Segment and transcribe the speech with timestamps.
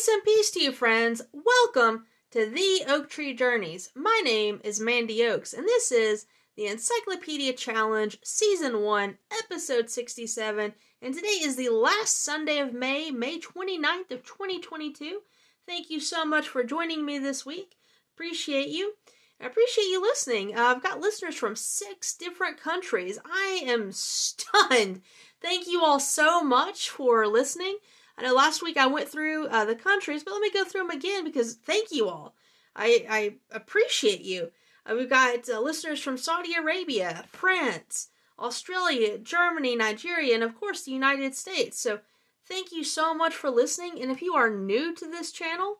[0.00, 1.20] Grace and peace to you, friends.
[1.30, 3.90] Welcome to the Oak Tree Journeys.
[3.94, 6.24] My name is Mandy Oaks, and this is
[6.56, 10.72] the Encyclopedia Challenge Season 1, Episode 67.
[11.02, 15.20] And today is the last Sunday of May, May 29th of 2022.
[15.66, 17.76] Thank you so much for joining me this week.
[18.14, 18.94] Appreciate you.
[19.38, 20.56] I appreciate you listening.
[20.56, 23.18] Uh, I've got listeners from six different countries.
[23.26, 25.02] I am stunned.
[25.42, 27.76] Thank you all so much for listening.
[28.20, 30.82] I know last week I went through uh, the countries, but let me go through
[30.82, 32.34] them again because thank you all.
[32.76, 34.50] I, I appreciate you.
[34.84, 40.82] Uh, we've got uh, listeners from Saudi Arabia, France, Australia, Germany, Nigeria, and of course
[40.82, 41.80] the United States.
[41.80, 42.00] So
[42.46, 44.02] thank you so much for listening.
[44.02, 45.76] And if you are new to this channel,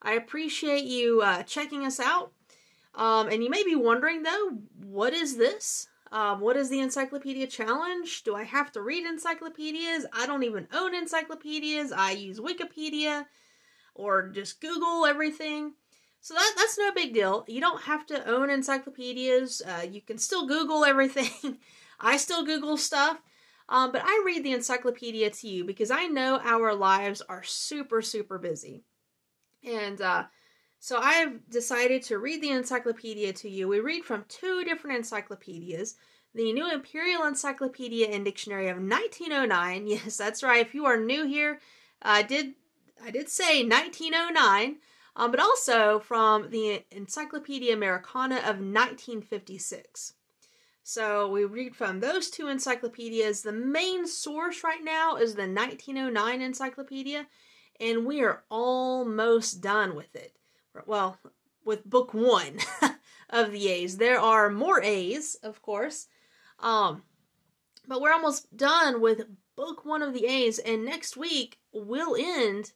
[0.00, 2.30] I appreciate you uh, checking us out.
[2.94, 5.88] Um, and you may be wondering though, what is this?
[6.12, 8.24] Um, what is the Encyclopedia Challenge?
[8.24, 10.06] Do I have to read encyclopedias?
[10.12, 11.92] I don't even own encyclopedias.
[11.92, 13.26] I use Wikipedia
[13.94, 15.74] or just Google everything.
[16.20, 17.44] So that that's no big deal.
[17.48, 19.62] You don't have to own encyclopedias.
[19.64, 21.58] Uh, you can still Google everything.
[22.00, 23.22] I still Google stuff.
[23.68, 28.02] Um, but I read the encyclopedia to you because I know our lives are super,
[28.02, 28.82] super busy.
[29.62, 30.24] And uh,
[30.80, 33.68] so I've decided to read the encyclopedia to you.
[33.68, 35.96] We read from two different encyclopedias
[36.34, 39.86] the New Imperial Encyclopedia and Dictionary of 1909.
[39.86, 40.64] Yes, that's right.
[40.64, 41.60] If you are new here,
[42.00, 42.54] I did
[43.04, 44.76] I did say 1909,
[45.16, 50.14] um, but also from the Encyclopedia Americana of 1956.
[50.82, 53.42] So we read from those two encyclopedias.
[53.42, 57.26] The main source right now is the 1909 encyclopedia,
[57.80, 60.39] and we are almost done with it
[60.86, 61.18] well,
[61.64, 62.58] with book one
[63.30, 63.96] of the A's.
[63.96, 66.08] There are more A's, of course.
[66.58, 67.02] Um,
[67.86, 69.22] but we're almost done with
[69.56, 72.72] book one of the A's, and next week we'll end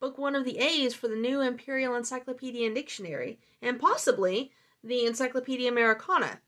[0.00, 5.06] book one of the A's for the new Imperial Encyclopedia and Dictionary, and possibly the
[5.06, 6.40] Encyclopedia Americana.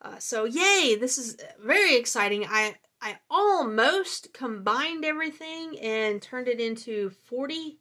[0.00, 0.96] Uh, so yay!
[0.96, 2.44] This is very exciting.
[2.48, 7.78] I I almost combined everything and turned it into forty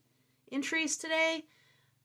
[0.52, 1.46] entries today.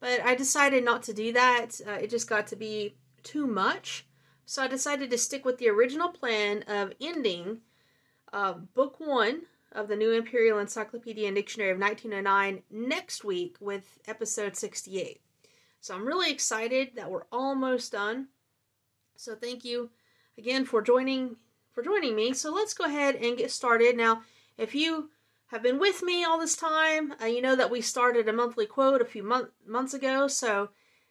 [0.01, 1.81] But I decided not to do that.
[1.87, 4.07] Uh, it just got to be too much.
[4.45, 7.61] So I decided to stick with the original plan of ending
[8.33, 9.43] uh, book one
[9.73, 15.21] of the New Imperial Encyclopedia and Dictionary of 1909 next week with episode 68.
[15.81, 18.29] So I'm really excited that we're almost done.
[19.17, 19.91] So thank you
[20.39, 21.37] again for joining
[21.73, 22.33] for joining me.
[22.33, 23.97] So let's go ahead and get started.
[23.97, 24.23] Now,
[24.57, 25.11] if you
[25.49, 27.15] have been with me all this time.
[27.23, 30.71] Uh, you know that we started a monthly quote a few month, months ago, so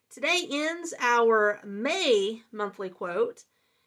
[0.10, 3.44] today ends our May monthly quote.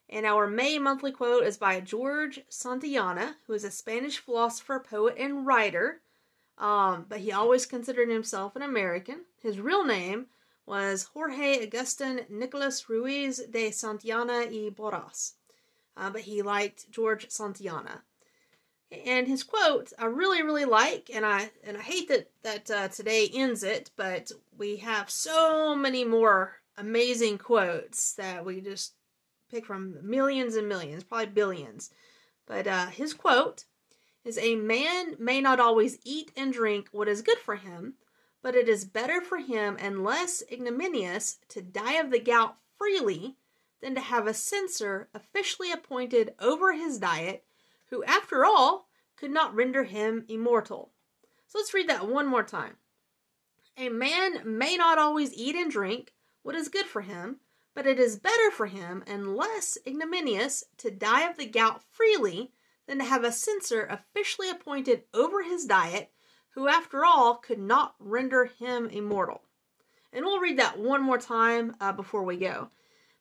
[0.08, 5.16] And our May monthly quote is by George Santayana, who is a Spanish philosopher, poet,
[5.18, 6.00] and writer.
[6.56, 9.26] Um, but he always considered himself an American.
[9.42, 10.26] His real name
[10.64, 15.34] was Jorge Agustin Nicolas Ruiz de Santayana y Borras.
[15.94, 18.02] Uh, but he liked George Santayana.
[18.90, 22.88] And his quote I really really like, and I and I hate that that uh,
[22.88, 28.94] today ends it, but we have so many more amazing quotes that we just
[29.50, 31.90] pick from millions and millions, probably billions.
[32.46, 33.66] But uh, his quote
[34.24, 37.96] is: "A man may not always eat and drink what is good for him,
[38.40, 43.36] but it is better for him and less ignominious to die of the gout freely."
[43.80, 47.44] Than to have a censor officially appointed over his diet
[47.90, 50.92] who, after all, could not render him immortal.
[51.46, 52.76] So let's read that one more time.
[53.76, 56.12] A man may not always eat and drink
[56.42, 57.40] what is good for him,
[57.74, 62.52] but it is better for him and less ignominious to die of the gout freely
[62.86, 66.10] than to have a censor officially appointed over his diet,
[66.54, 69.42] who, after all, could not render him immortal.
[70.12, 72.70] And we'll read that one more time uh, before we go.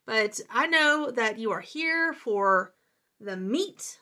[0.06, 2.74] But I know that you are here for
[3.20, 3.98] the meat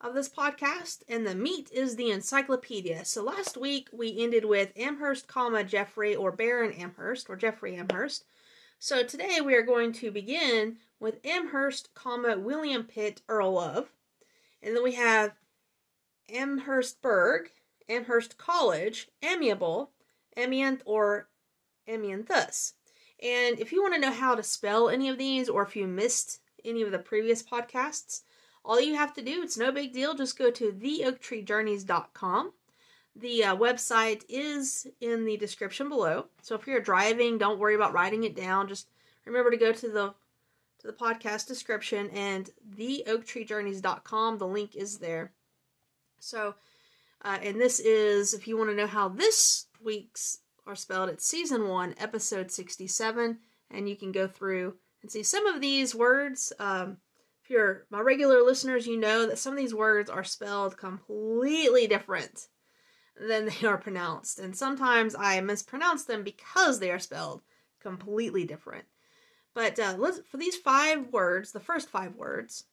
[0.00, 3.04] of this podcast, and the meat is the encyclopedia.
[3.04, 8.24] So last week we ended with Amherst, comma Jeffrey or Baron Amherst or Jeffrey Amherst.
[8.78, 13.88] So today we are going to begin with Amherst, comma William Pitt, Earl of,
[14.62, 15.32] and then we have
[16.32, 17.50] Amherstburg,
[17.88, 19.90] Amherst College, Amiable,
[20.36, 21.28] Amianth or
[21.88, 22.74] Amianthus.
[23.20, 25.88] And if you want to know how to spell any of these, or if you
[25.88, 28.22] missed any of the previous podcasts,
[28.68, 32.52] all you have to do, it's no big deal, just go to theoaktreejourneys.com.
[33.16, 36.26] The uh, website is in the description below.
[36.42, 38.68] So if you're driving, don't worry about writing it down.
[38.68, 38.88] Just
[39.24, 40.14] remember to go to the
[40.80, 44.38] to the podcast description and theoaktreejourneys.com.
[44.38, 45.32] The link is there.
[46.20, 46.54] So,
[47.22, 51.08] uh, and this is if you want to know how this week's are spelled.
[51.08, 53.38] It's season one, episode 67,
[53.70, 56.52] and you can go through and see some of these words.
[56.58, 56.98] Um,
[57.50, 62.48] you're my regular listeners, you know that some of these words are spelled completely different
[63.20, 64.38] than they are pronounced.
[64.38, 67.42] And sometimes I mispronounce them because they are spelled
[67.80, 68.84] completely different.
[69.54, 72.64] But uh, let's, for these five words, the first five words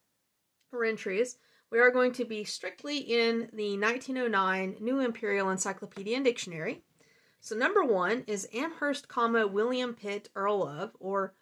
[0.72, 1.38] or entries,
[1.72, 6.84] we are going to be strictly in the 1909 New Imperial Encyclopedia and Dictionary.
[7.42, 11.34] So number one is Amherst, comma William Pitt, Earl of, or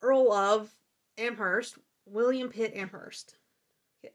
[0.00, 0.70] Earl of
[1.18, 1.78] Amherst,
[2.12, 3.36] William Pitt Amherst.
[4.04, 4.14] Okay.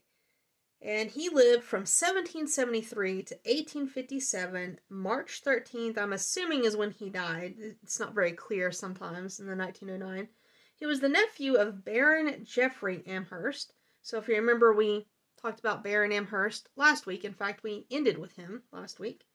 [0.81, 4.79] And he lived from 1773 to 1857.
[4.89, 7.55] March 13th, I'm assuming, is when he died.
[7.81, 10.29] It's not very clear sometimes in the 1909.
[10.75, 13.73] He was the nephew of Baron Geoffrey Amherst.
[14.03, 15.07] So if you remember, we
[15.41, 17.25] talked about Baron Amherst last week.
[17.25, 19.25] In fact, we ended with him last week.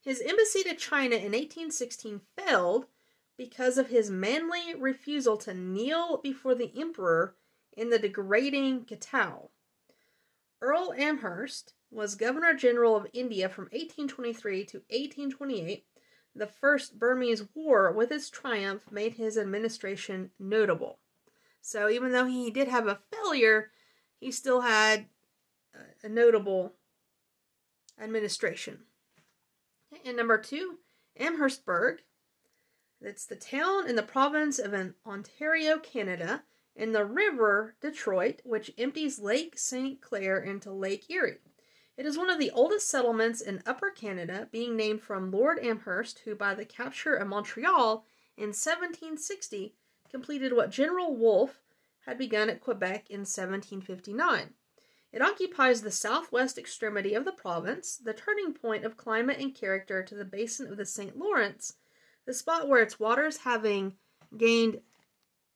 [0.00, 2.86] His embassy to China in 1816 failed
[3.36, 7.36] because of his manly refusal to kneel before the emperor
[7.78, 9.50] in the degrading kowtow.
[10.60, 15.86] Earl Amherst was Governor General of India from 1823 to 1828.
[16.34, 20.98] The First Burmese War, with its triumph, made his administration notable.
[21.60, 23.70] So, even though he did have a failure,
[24.18, 25.06] he still had
[26.02, 26.74] a notable
[28.00, 28.80] administration.
[30.04, 30.78] And number two,
[31.16, 32.02] Amherstburg.
[33.00, 34.74] That's the town in the province of
[35.06, 36.42] Ontario, Canada,
[36.78, 40.00] in the river Detroit, which empties Lake St.
[40.00, 41.38] Clair into Lake Erie.
[41.96, 46.20] It is one of the oldest settlements in Upper Canada, being named from Lord Amherst,
[46.20, 49.74] who, by the capture of Montreal in 1760,
[50.08, 51.60] completed what General Wolfe
[52.06, 54.54] had begun at Quebec in 1759.
[55.10, 60.04] It occupies the southwest extremity of the province, the turning point of climate and character
[60.04, 61.18] to the basin of the St.
[61.18, 61.74] Lawrence,
[62.24, 63.96] the spot where its waters, having
[64.36, 64.80] gained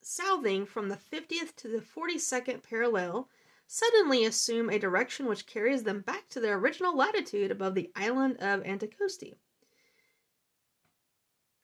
[0.05, 3.29] southing from the 50th to the 42nd parallel,
[3.67, 8.37] suddenly assume a direction which carries them back to their original latitude above the island
[8.39, 9.35] of Anticosti.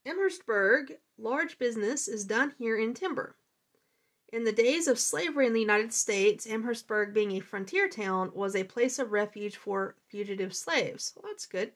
[0.07, 3.37] Amherstburg, large business is done here in timber.
[4.33, 8.55] In the days of slavery in the United States, Amherstburg, being a frontier town, was
[8.55, 11.13] a place of refuge for fugitive slaves.
[11.17, 11.73] Well, that's good.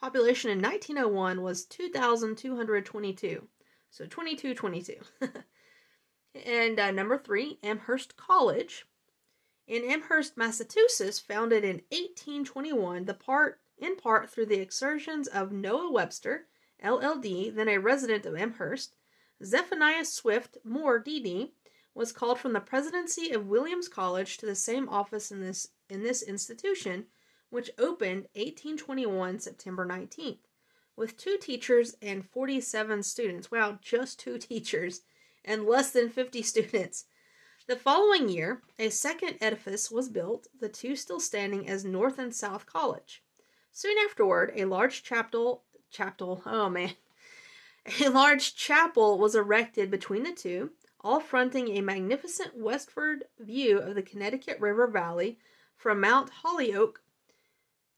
[0.00, 3.48] Population in 1901 was 2,222.
[3.90, 4.96] So 2222.
[6.34, 8.86] and uh, number three, Amherst College.
[9.66, 15.90] In Amherst, Massachusetts, founded in 1821, the part in part through the exertions of Noah
[15.90, 16.46] Webster,
[16.82, 18.96] LLD, then a resident of Amherst,
[19.42, 21.52] Zephaniah Swift Moore, DD,
[21.94, 26.02] was called from the presidency of Williams College to the same office in this in
[26.02, 27.06] this institution,
[27.50, 30.38] which opened 1821 September 19th,
[30.96, 33.50] with two teachers and 47 students.
[33.50, 35.02] Wow, just two teachers
[35.44, 37.06] and less than 50 students.
[37.66, 42.34] The following year, a second edifice was built, the two still standing as North and
[42.34, 43.22] South College.
[43.72, 46.92] Soon afterward, a large chapel chapel, oh man.
[48.00, 53.94] A large chapel was erected between the two, all fronting a magnificent westward view of
[53.94, 55.38] the Connecticut River Valley
[55.76, 57.02] from Mount Holyoke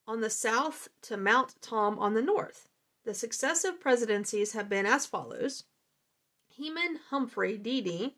[0.05, 2.69] on the south to Mount Tom on the north.
[3.05, 5.65] The successive presidencies have been as follows
[6.57, 8.17] Heman Humphrey, D.D.,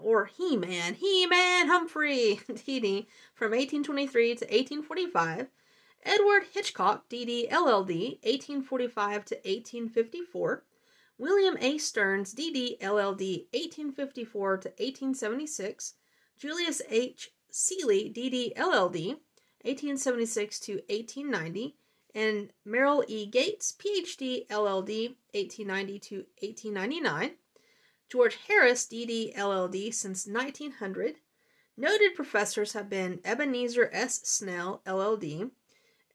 [0.00, 5.48] or He Man, He Man Humphrey, D.D., from 1823 to 1845.
[6.04, 10.64] Edward Hitchcock, D.D., LLD, 1845 to 1854.
[11.16, 11.78] William A.
[11.78, 15.94] Stearns, D.D., LLD, 1854 to 1876,
[16.38, 17.32] Julius H.
[17.50, 19.18] Seelye, D.D., LLD,
[19.64, 21.76] 1876 to 1890,
[22.14, 23.26] and Merrill E.
[23.26, 27.32] Gates, Ph.D., LLD, 1890 to 1899,
[28.08, 31.16] George Harris, D.D., LLD, since 1900.
[31.76, 34.20] Noted professors have been Ebenezer S.
[34.24, 35.50] Snell, LLD,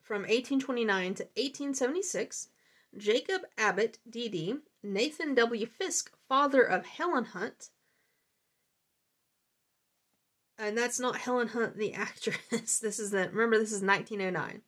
[0.02, 2.50] from 1829 to 1876,
[2.98, 5.66] Jacob Abbott, D.D., Nathan W.
[5.66, 7.70] Fiske, father of Helen Hunt.
[10.58, 12.80] And that's not Helen Hunt, the actress.
[12.80, 14.62] this is the remember this is 1909.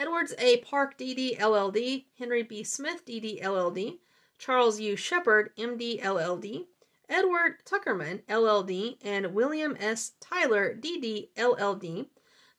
[0.00, 0.56] Edwards A.
[0.62, 1.36] Park, D.D.
[1.38, 2.64] LLD, Henry B.
[2.64, 3.38] Smith, D.D.
[3.42, 3.98] LLD,
[4.38, 4.96] Charles U.
[4.96, 6.00] Shepard, M.D.
[6.02, 6.68] LLD,
[7.06, 10.12] Edward Tuckerman, LLD, and William S.
[10.18, 11.32] Tyler, D.D.
[11.36, 12.06] LLD,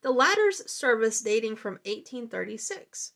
[0.03, 3.13] the latter's service dating from 1836.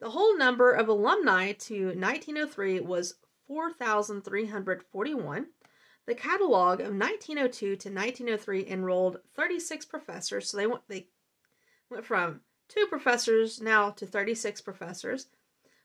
[0.00, 3.16] The whole number of alumni to 1903 was
[3.48, 5.46] 4,341.
[6.06, 11.08] The catalog of 1902 to 1903 enrolled 36 professors, so they went they
[11.90, 15.26] went from two professors now to 36 professors.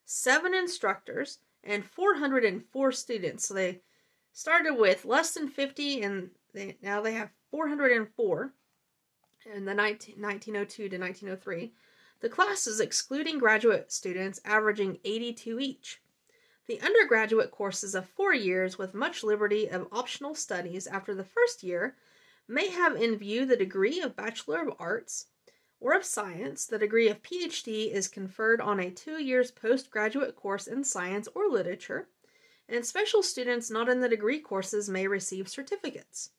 [0.06, 3.48] seven instructors, and 404 students.
[3.48, 3.82] So they
[4.34, 8.54] started with less than 50, and they, now they have 404
[9.54, 11.74] in the 19, 1902 to 1903.
[12.20, 16.02] The classes, excluding graduate students, averaging 82 each.
[16.68, 21.64] The undergraduate courses of four years with much liberty of optional studies after the first
[21.64, 21.96] year
[22.48, 25.28] may have in view the degree of Bachelor of Arts
[25.84, 26.66] or of Science.
[26.66, 31.50] The degree of PhD is conferred on a two years postgraduate course in science or
[31.50, 32.08] literature,
[32.70, 36.30] and special students not in the degree courses may receive certificates.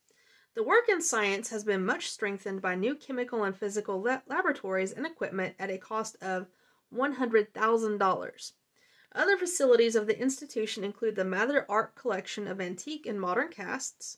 [0.54, 4.92] The work in science has been much strengthened by new chemical and physical la- laboratories
[4.92, 6.46] and equipment at a cost of
[6.94, 8.52] $100,000.
[9.14, 14.16] Other facilities of the institution include the Mather Art Collection of antique and modern casts,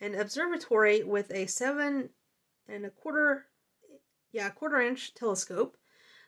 [0.00, 2.10] an observatory with a seven
[2.68, 3.46] and a quarter,
[4.36, 5.78] yeah, quarter inch telescope,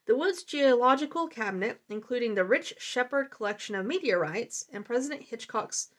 [0.07, 5.91] the Woods Geological Cabinet, including the rich Shepard collection of meteorites, and President Hitchcock's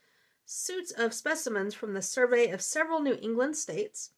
[0.44, 4.10] suits of specimens from the survey of several New England states,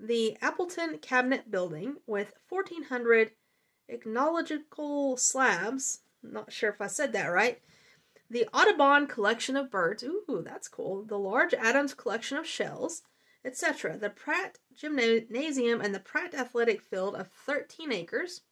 [0.00, 3.30] the Appleton Cabinet Building with 1,400
[3.88, 6.00] ichthyological slabs.
[6.24, 7.62] not sure if I said that right.
[8.28, 10.02] The Audubon collection of birds.
[10.02, 11.04] Ooh, that's cool.
[11.04, 13.02] The large Adams collection of shells,
[13.44, 13.96] etc.
[13.96, 18.42] The Pratt Gymnasium and the Pratt Athletic Field of 13 acres.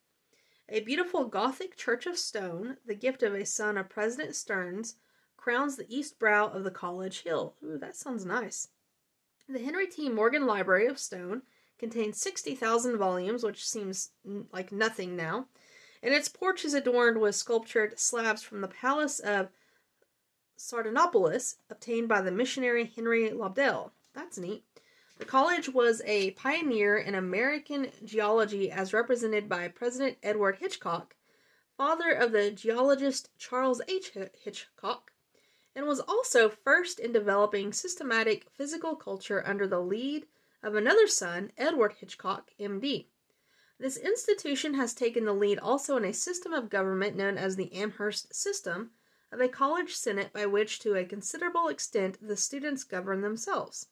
[0.67, 4.95] A beautiful Gothic church of stone, the gift of a son of President Stearns,
[5.35, 7.55] crowns the east brow of the college hill.
[7.63, 8.67] Ooh, that sounds nice.
[9.47, 10.09] The Henry T.
[10.09, 11.41] Morgan Library of Stone
[11.79, 14.11] contains 60,000 volumes, which seems
[14.51, 15.47] like nothing now,
[16.03, 19.49] and its porch is adorned with sculptured slabs from the palace of
[20.57, 23.91] Sardanapalus, obtained by the missionary Henry Lobdell.
[24.13, 24.65] That's neat.
[25.19, 31.17] The college was a pioneer in American geology as represented by President Edward Hitchcock,
[31.75, 34.13] father of the geologist Charles H.
[34.41, 35.11] Hitchcock,
[35.75, 40.25] and was also first in developing systematic physical culture under the lead
[40.63, 43.07] of another son, Edward Hitchcock, MD.
[43.77, 47.73] This institution has taken the lead also in a system of government known as the
[47.73, 48.91] Amherst system
[49.33, 53.87] of a college senate by which, to a considerable extent, the students govern themselves.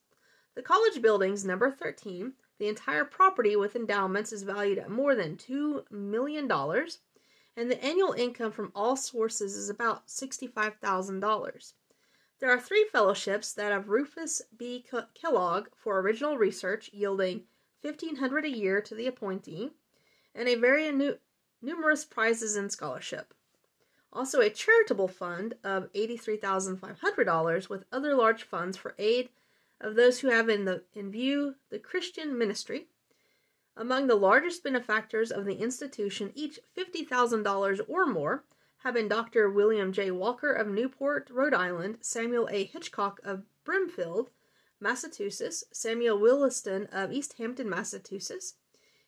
[0.57, 5.37] The college buildings, number 13, the entire property with endowments is valued at more than
[5.37, 11.73] $2 million and the annual income from all sources is about $65,000.
[12.39, 14.83] There are three fellowships that of Rufus B.
[15.13, 17.43] Kellogg for original research, yielding
[17.81, 19.73] 1500 a year to the appointee,
[20.33, 21.19] and a very nu-
[21.61, 23.35] numerous prizes in scholarship.
[24.11, 29.29] Also, a charitable fund of $83,500 with other large funds for aid
[29.79, 32.87] of those who have in, the, in view the Christian ministry,
[33.75, 38.43] among the largest benefactors of the institution, each $50,000 or more,
[38.79, 39.49] have been Dr.
[39.49, 40.11] William J.
[40.11, 42.63] Walker of Newport, Rhode Island, Samuel A.
[42.63, 44.29] Hitchcock of Brimfield,
[44.79, 48.55] Massachusetts, Samuel Williston of East Hampton, Massachusetts,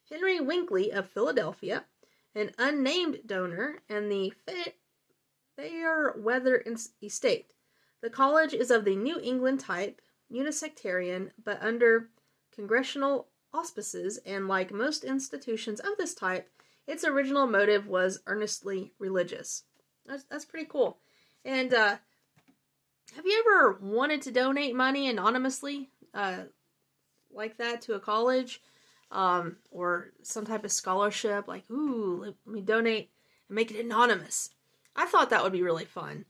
[0.10, 1.86] Henry Winkley of Philadelphia,
[2.34, 4.34] an unnamed donor, and the
[5.58, 6.62] Fayerweather
[7.04, 7.54] Estate.
[8.02, 12.10] The college is of the New England type, unisectarian, but under
[12.54, 16.50] congressional auspices, and like most institutions of this type,
[16.88, 19.64] its original motive was earnestly religious.
[20.06, 20.98] That's, that's pretty cool.
[21.46, 21.98] And uh,
[23.16, 26.44] have you ever wanted to donate money anonymously uh,
[27.32, 28.62] like that to a college
[29.12, 31.48] um, or some type of scholarship?
[31.48, 33.12] Like, ooh, let me donate
[33.48, 34.50] and make it anonymous.
[34.96, 36.26] I thought that would be really fun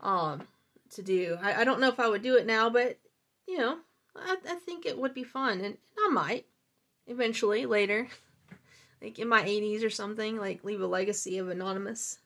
[0.00, 0.42] um,
[0.90, 1.36] to do.
[1.42, 2.98] I, I don't know if I would do it now, but
[3.52, 3.76] you know,
[4.16, 6.46] I, I think it would be fun, and I might
[7.06, 8.08] eventually later,
[9.02, 12.18] like in my 80s or something, like leave a legacy of anonymous.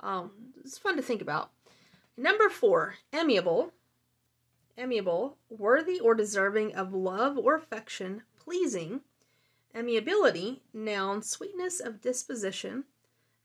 [0.00, 0.32] Um,
[0.64, 1.52] it's fun to think about.
[2.16, 3.72] Number four, amiable.
[4.76, 9.02] Amiable, worthy or deserving of love or affection, pleasing.
[9.76, 12.82] Amiability, noun, sweetness of disposition.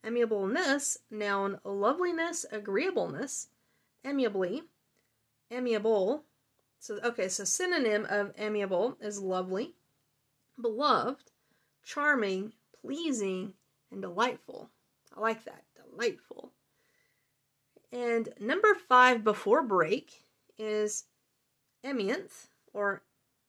[0.03, 3.49] Amiableness, noun, loveliness, agreeableness.
[4.03, 4.63] Amiably,
[5.51, 6.23] amiable.
[6.87, 9.75] So, okay, so synonym of amiable is lovely
[10.61, 11.31] beloved,
[11.83, 13.55] charming, pleasing,
[13.91, 14.69] and delightful.
[15.13, 15.65] I like that.
[15.75, 16.53] Delightful.
[17.91, 20.23] And number five before break
[20.57, 21.03] is
[21.85, 23.03] amianth or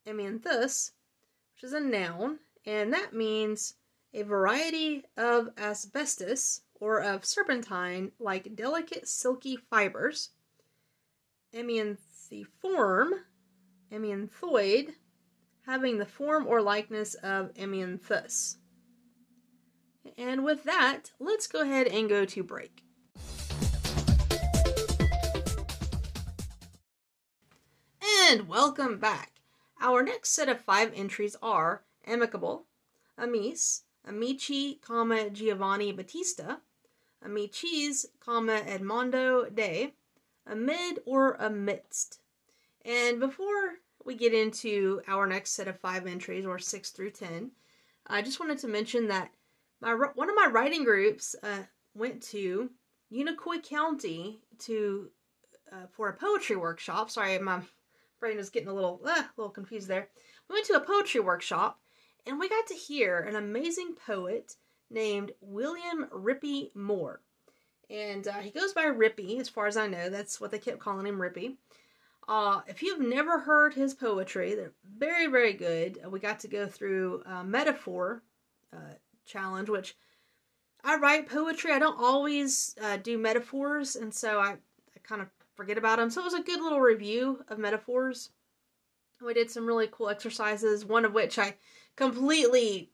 [0.04, 0.90] amianthus,
[1.54, 3.74] which is a noun, and that means
[4.12, 10.30] a variety of asbestos or of serpentine like delicate silky fibers.
[11.54, 13.10] Amianthiform,
[13.92, 14.94] amianthoid
[15.66, 18.56] having the form or likeness of amianthus.
[20.16, 22.82] And with that, let's go ahead and go to break.
[28.28, 29.32] And welcome back.
[29.80, 32.64] Our next set of five entries are Amicable,
[33.18, 36.60] Amice, Amici, comma, Giovanni Battista,
[37.24, 39.92] Amicis, comma, Edmondo De,
[40.46, 42.20] Amid or Amidst.
[42.88, 43.74] And before
[44.06, 47.50] we get into our next set of five entries, or six through ten,
[48.06, 49.30] I just wanted to mention that
[49.82, 51.64] my one of my writing groups uh,
[51.94, 52.70] went to
[53.12, 55.10] Unicoi County to
[55.70, 57.10] uh, for a poetry workshop.
[57.10, 57.60] Sorry, my
[58.20, 60.08] brain is getting a little uh, a little confused there.
[60.48, 61.78] We went to a poetry workshop,
[62.26, 64.56] and we got to hear an amazing poet
[64.88, 67.20] named William Rieppe Moore.
[67.90, 70.08] And uh, he goes by Rieppe, as far as I know.
[70.08, 71.58] That's what they kept calling him, Rieppe.
[72.28, 75.98] Uh, if you've never heard his poetry, they're very, very good.
[76.04, 78.22] Uh, we got to go through a metaphor
[78.70, 78.94] uh,
[79.24, 79.96] challenge, which
[80.84, 81.72] I write poetry.
[81.72, 86.10] I don't always uh, do metaphors, and so I, I kind of forget about them.
[86.10, 88.28] So it was a good little review of metaphors.
[89.24, 91.54] We did some really cool exercises, one of which I
[91.96, 92.90] completely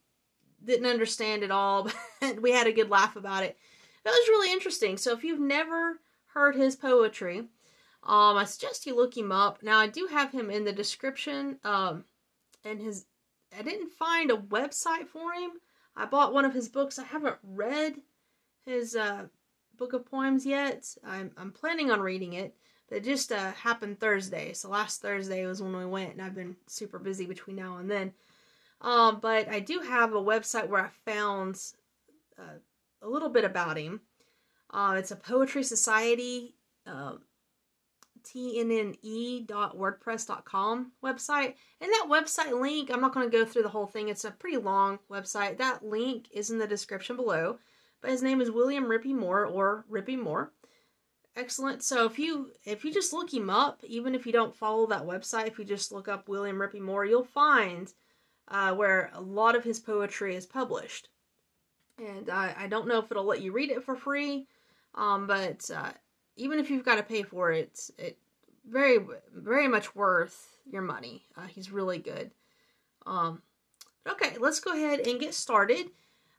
[0.64, 3.58] didn't understand at all, but we had a good laugh about it.
[4.04, 4.96] That was really interesting.
[4.96, 5.98] So if you've never
[6.34, 7.48] heard his poetry,
[8.04, 9.62] um, I suggest you look him up.
[9.62, 11.58] Now I do have him in the description.
[11.64, 12.04] Um,
[12.64, 13.06] and his
[13.56, 15.52] I didn't find a website for him.
[15.96, 16.99] I bought one of his books.
[16.99, 17.94] I haven't read
[18.66, 19.26] his uh,
[19.76, 20.87] book of poems yet.
[21.04, 22.54] I'm I'm planning on reading it.
[22.88, 24.52] But it just uh, happened Thursday.
[24.52, 27.90] So last Thursday was when we went, and I've been super busy between now and
[27.90, 28.12] then.
[28.82, 31.58] Um, but I do have a website where I found
[32.38, 32.58] uh,
[33.00, 34.02] a little bit about him.
[34.70, 36.54] Uh, it's a poetry society,
[36.87, 37.12] uh,
[38.24, 41.54] tnne.wordpress.com website.
[41.80, 44.08] And that website link, I'm not going to go through the whole thing.
[44.08, 45.58] It's a pretty long website.
[45.58, 47.58] That link is in the description below.
[48.00, 50.52] But his name is William Rieppe Moore or Rieppe Moore.
[51.37, 51.82] Excellent.
[51.82, 55.06] So if you if you just look him up, even if you don't follow that
[55.06, 57.92] website, if you just look up William Rieppe Moore, you'll find
[58.48, 61.08] uh, where a lot of his poetry is published
[61.98, 64.46] and I, I don't know if it'll let you read it for free,
[64.94, 65.92] um, but uh,
[66.37, 68.18] even if you've got to pay for it, it's it
[68.68, 68.99] very
[69.35, 71.25] very much worth your money.
[71.37, 72.31] Uh, he's really good.
[73.07, 73.42] Um,
[74.09, 75.90] okay, let's go ahead and get started.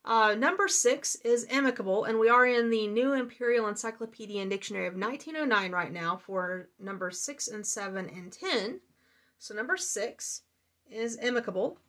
[0.04, 4.86] Uh, number six is amicable, and we are in the New Imperial Encyclopedia and Dictionary
[4.86, 8.82] of 1909 right now for number six and seven and ten.
[9.40, 10.44] So number six
[10.90, 11.80] is amicable,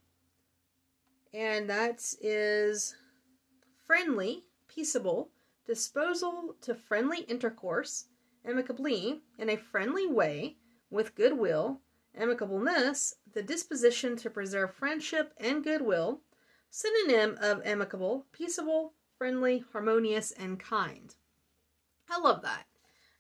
[1.35, 2.97] and that is
[3.87, 5.29] friendly, peaceable,
[5.67, 8.07] disposal to friendly intercourse,
[8.45, 10.57] amicably, in a friendly way,
[10.91, 11.81] with goodwill,
[12.19, 16.21] amicableness, the disposition to preserve friendship and goodwill,
[16.71, 21.15] synonym of amicable, peaceable, friendly, harmonious, and kind.
[22.09, 22.67] I love that.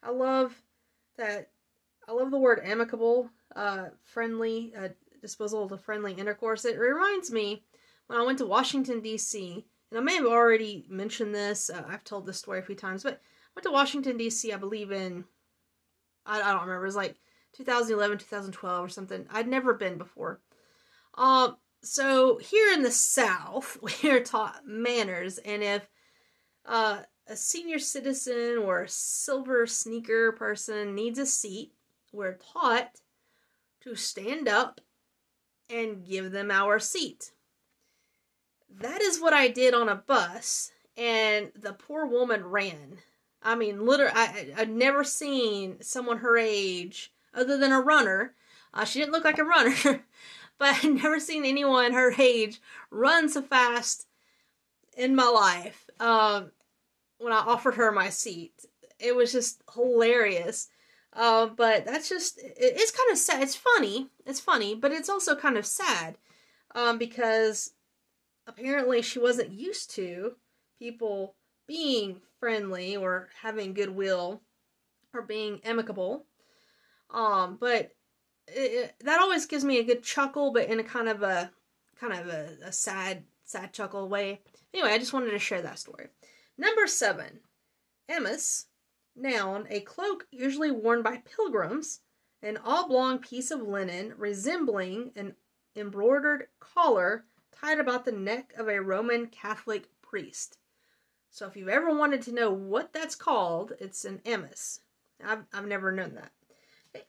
[0.03, 0.63] I love
[1.17, 1.51] that.
[2.09, 4.89] I love the word amicable, uh, friendly, uh,
[5.21, 6.65] disposal to friendly intercourse.
[6.65, 7.65] It reminds me
[8.07, 11.71] when I went to Washington, D.C and I may have already mentioned this.
[11.71, 13.19] Uh, I've told this story a few times, but I
[13.55, 14.53] went to Washington D.C.
[14.53, 15.25] I believe in
[16.27, 16.85] I, I don't remember.
[16.85, 17.17] It was like
[17.55, 19.27] 2011, 2012 or something.
[19.31, 20.41] I'd never been before.
[21.15, 25.89] Um, so here in the South, we are taught manners, and if
[26.67, 31.73] uh, a senior citizen or a silver sneaker person needs a seat,
[32.13, 32.91] we're taught
[33.83, 34.81] to stand up
[35.71, 37.33] and give them our seat
[38.81, 42.99] that is what I did on a bus, and the poor woman ran.
[43.43, 48.35] I mean, literally, I, I'd never seen someone her age, other than a runner.
[48.75, 49.75] Uh, she didn't look like a runner,
[50.59, 52.61] but I'd never seen anyone her age
[52.91, 54.07] run so fast
[54.97, 55.89] in my life.
[56.01, 56.51] Um,
[57.19, 58.53] when I offered her my seat,
[58.99, 60.69] it was just hilarious.
[61.13, 63.43] Uh, but that's just, it, it's kind of sad.
[63.43, 64.09] It's funny.
[64.27, 66.19] It's funny, but it's also kind of sad
[66.75, 67.73] um, because
[68.47, 70.37] apparently she wasn't used to
[70.79, 71.35] people
[71.67, 74.43] being friendly or having goodwill
[75.13, 76.27] or being amicable.
[77.11, 77.93] Um, but
[78.49, 81.51] it, that always gives me a good chuckle, but in a kind of a
[81.99, 84.41] kind of a, a sad, sad chuckle way.
[84.75, 86.09] Anyway, I just wanted to share that story.
[86.59, 87.41] Number seven,
[88.09, 88.67] amice,
[89.15, 92.01] noun, a cloak usually worn by pilgrims,
[92.43, 95.35] an oblong piece of linen resembling an
[95.75, 97.25] embroidered collar
[97.61, 100.59] tied about the neck of a Roman Catholic priest.
[101.31, 104.81] So if you've ever wanted to know what that's called, it's an amice.
[105.25, 106.33] I've, I've never known that.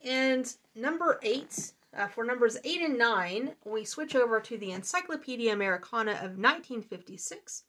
[0.04, 5.52] And number eight, uh, for numbers eight and nine, we switch over to the Encyclopedia
[5.52, 7.64] Americana of 1956.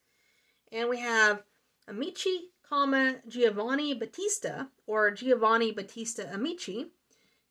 [0.72, 1.44] And we have
[1.88, 6.88] Amici, comma, Giovanni Battista, or Giovanni Battista Amici.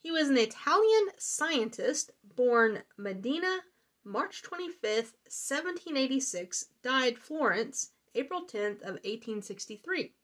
[0.00, 3.60] He was an Italian scientist born Modena,
[4.09, 10.14] March 25th, 1786, died Florence, April 10th of 1863.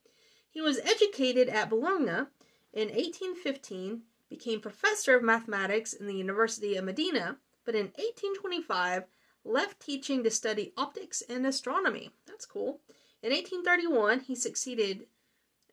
[0.49, 2.29] He was educated at Bologna
[2.73, 9.05] in 1815, became professor of mathematics in the University of Modena, but in 1825
[9.45, 12.11] left teaching to study optics and astronomy.
[12.27, 12.81] That's cool.
[13.23, 15.09] In 1831, he succeeded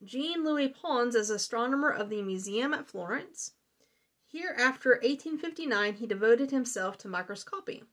[0.04, 3.54] Jean Louis Pons as astronomer of the museum at Florence.
[4.28, 7.84] Here, after 1859, he devoted himself to microscopy.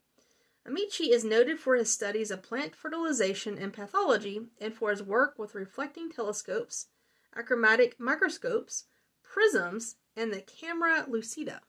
[0.69, 5.39] Amici is noted for his studies of plant fertilization and pathology and for his work
[5.39, 6.89] with reflecting telescopes,
[7.35, 8.85] achromatic microscopes,
[9.23, 11.63] prisms, and the camera lucida.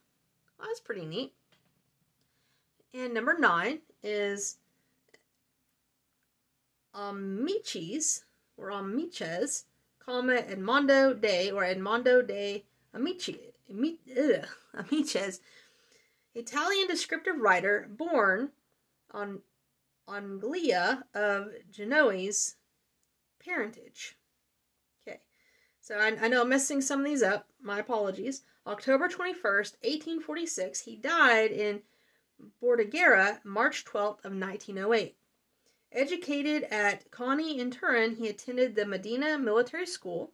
[0.57, 1.33] Well, that's pretty neat.
[2.93, 4.57] And number nine is
[6.93, 8.25] Amicis
[8.57, 9.63] or Amiches,
[9.99, 15.39] comma Edmondo de or Edmondo de Amici, Amiches,
[16.35, 18.51] Italian descriptive writer born
[19.11, 19.41] on
[20.07, 22.55] Anglia of Genoese
[23.43, 24.17] parentage.
[25.01, 25.21] Okay,
[25.79, 27.47] so I, I know I'm messing some of these up.
[27.61, 28.43] My apologies.
[28.65, 31.81] October 21st, 1846, he died in
[32.61, 35.17] Bordighera, March 12th of 1908.
[35.91, 40.33] Educated at Coni in Turin, he attended the Medina Military School,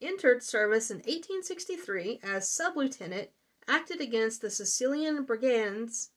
[0.00, 3.30] entered service in 1863 as sub-lieutenant,
[3.66, 6.10] acted against the Sicilian brigands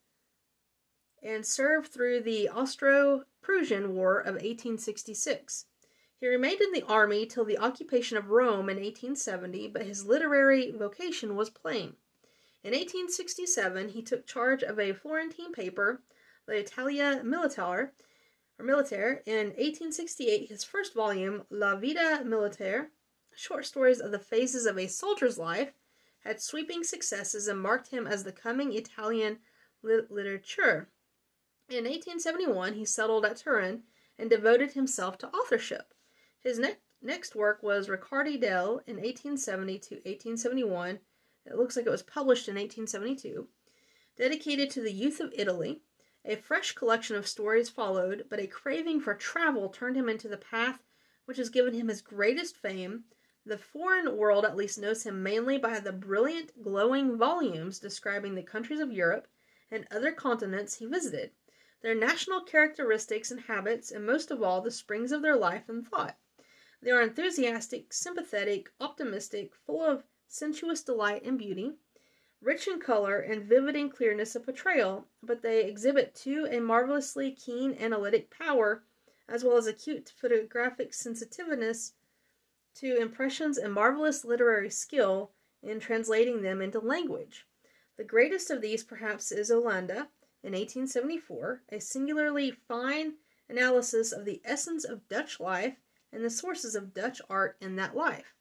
[1.23, 5.65] and served through the Austro-Prussian War of 1866.
[6.19, 10.71] He remained in the army till the occupation of Rome in 1870, but his literary
[10.71, 11.95] vocation was plain.
[12.63, 16.01] In 1867, he took charge of a Florentine paper,
[16.47, 17.91] L'Italia Militare,
[18.59, 19.21] or Militaire.
[19.25, 22.89] In 1868, his first volume, La Vita Militaire,
[23.35, 25.73] short stories of the phases of a soldier's life,
[26.23, 29.37] had sweeping successes and marked him as the coming Italian
[29.83, 30.89] literature.
[31.69, 33.83] In 1871, he settled at Turin
[34.17, 35.93] and devoted himself to authorship.
[36.39, 41.01] His ne- next work was Riccardi del in 1870 to 1871.
[41.45, 43.49] It looks like it was published in 1872.
[44.15, 45.81] Dedicated to the youth of Italy,
[46.23, 50.37] a fresh collection of stories followed, but a craving for travel turned him into the
[50.37, 50.85] path
[51.25, 53.03] which has given him his greatest fame.
[53.45, 58.41] The foreign world at least knows him mainly by the brilliant, glowing volumes describing the
[58.41, 59.27] countries of Europe
[59.69, 61.31] and other continents he visited
[61.81, 65.87] their national characteristics and habits, and most of all, the springs of their life and
[65.87, 66.17] thought.
[66.81, 71.73] They are enthusiastic, sympathetic, optimistic, full of sensuous delight and beauty,
[72.41, 77.31] rich in color and vivid in clearness of portrayal, but they exhibit too a marvelously
[77.31, 78.83] keen analytic power,
[79.27, 81.93] as well as acute photographic sensitiveness
[82.75, 85.31] to impressions and marvelous literary skill
[85.63, 87.47] in translating them into language.
[87.97, 90.07] The greatest of these, perhaps, is Olanda,
[90.43, 93.13] in 1874, a singularly fine
[93.49, 95.75] analysis of the essence of Dutch life
[96.11, 98.33] and the sources of Dutch art in that life.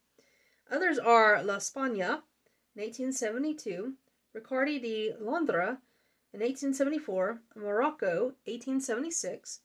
[0.71, 2.23] Others are La Spagna,
[2.75, 3.95] in 1872,
[4.35, 5.81] Riccardi di Londra,
[6.33, 9.61] in 1874, Morocco, 1876,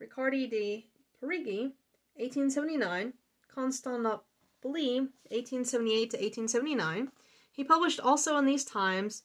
[0.00, 1.74] Riccardi di Parigi,
[2.14, 3.12] 1879,
[3.48, 4.24] Constantinople,
[4.62, 7.12] 1878 to 1879.
[7.52, 9.22] He published also in these times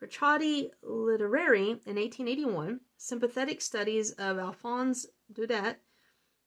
[0.00, 5.76] Ricciardi Literari in 1881, sympathetic studies of Alphonse Daudet,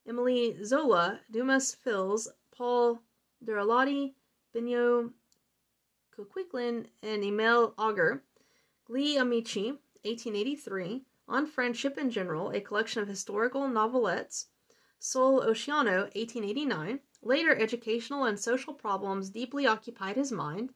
[0.07, 2.99] Emile Zola, Dumas Fils, Paul
[3.45, 4.15] Durilotti,
[4.55, 5.13] Benio
[6.17, 8.23] Coquelin, and Emile Augier,
[8.89, 14.47] Gli Amici, 1883, On Friendship in General, a collection of historical novelettes,
[14.99, 17.01] Sol Oceano, 1889.
[17.21, 20.73] Later, educational and social problems deeply occupied his mind.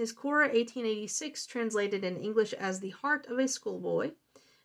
[0.00, 4.12] His Cuore 1886, translated in English as The Heart of a Schoolboy,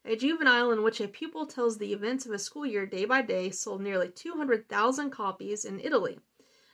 [0.06, 3.22] a juvenile in which a pupil tells the events of a school year day by
[3.22, 6.22] day, sold nearly 200,000 copies in Italy.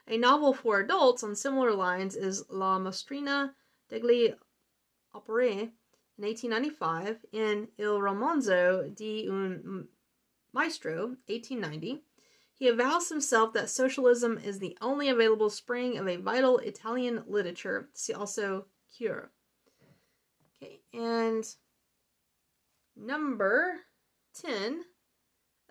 [0.07, 3.55] A novel for adults on similar lines is La Mostrina
[3.89, 4.31] degli
[5.15, 5.73] Opere
[6.19, 9.87] in 1895 in Il Romanzo di un
[10.53, 12.03] Maestro 1890.
[12.61, 17.89] He avows himself that socialism is the only available spring of a vital Italian literature.
[17.93, 19.31] See also Cure.
[20.61, 21.43] Okay, and
[22.95, 23.77] number
[24.39, 24.83] 10,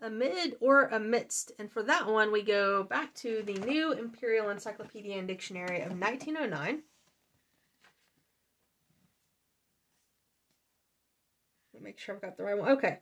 [0.02, 1.52] amid or amidst.
[1.60, 5.92] And for that one, we go back to the New Imperial Encyclopedia and Dictionary of
[5.92, 6.82] 1909.
[11.72, 12.72] Let me make sure I've got the right one.
[12.72, 12.98] Okay.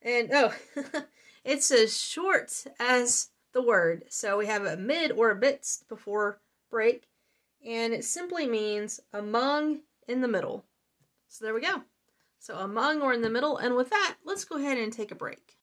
[0.00, 0.54] And oh,
[1.44, 4.04] it's as short as the word.
[4.08, 7.08] So we have a mid or a bit before break,
[7.64, 10.64] and it simply means among, in the middle.
[11.28, 11.82] So there we go.
[12.38, 13.56] So among or in the middle.
[13.58, 15.58] And with that, let's go ahead and take a break.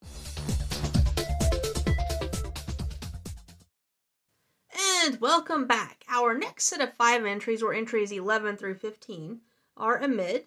[5.03, 6.03] And welcome back.
[6.09, 9.41] Our next set of five entries, or entries 11 through 15,
[9.77, 10.45] are amid,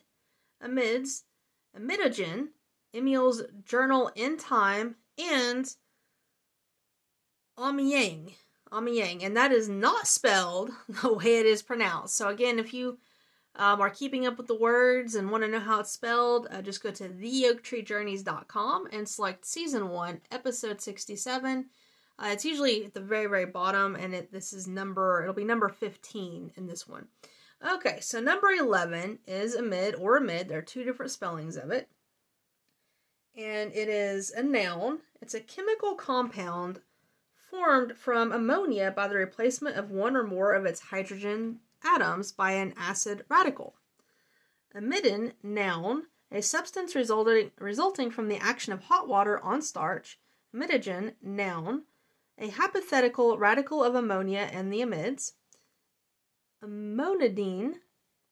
[0.62, 1.22] amides,
[1.76, 2.48] amidogen,
[2.94, 5.74] Amiel's journal in time, and
[7.58, 8.34] Amyang.
[8.72, 9.24] Amyang.
[9.24, 10.70] And that is not spelled
[11.02, 12.16] the way it is pronounced.
[12.16, 12.98] So again, if you
[13.56, 16.62] um, are keeping up with the words and want to know how it's spelled, uh,
[16.62, 21.66] just go to theoaktreejourneys.com and select season one, episode 67.
[22.20, 25.44] Uh, it's usually at the very, very bottom, and it, this is number, it'll be
[25.44, 27.06] number 15 in this one.
[27.74, 30.48] Okay, so number 11 is amid or amid.
[30.48, 31.88] There are two different spellings of it.
[33.36, 34.98] And it is a noun.
[35.20, 36.80] It's a chemical compound
[37.50, 42.52] formed from ammonia by the replacement of one or more of its hydrogen atoms by
[42.52, 43.76] an acid radical.
[44.74, 50.20] Amidin, noun, a substance resulting, resulting from the action of hot water on starch.
[50.54, 51.84] Amidogen, noun,
[52.38, 55.32] a hypothetical radical of ammonia and the amides.
[56.62, 57.74] Ammonidine,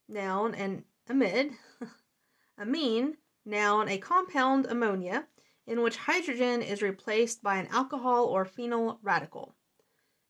[0.09, 1.57] noun, and amide.
[2.59, 5.27] Amine, noun, a compound ammonia
[5.67, 9.55] in which hydrogen is replaced by an alcohol or phenyl radical.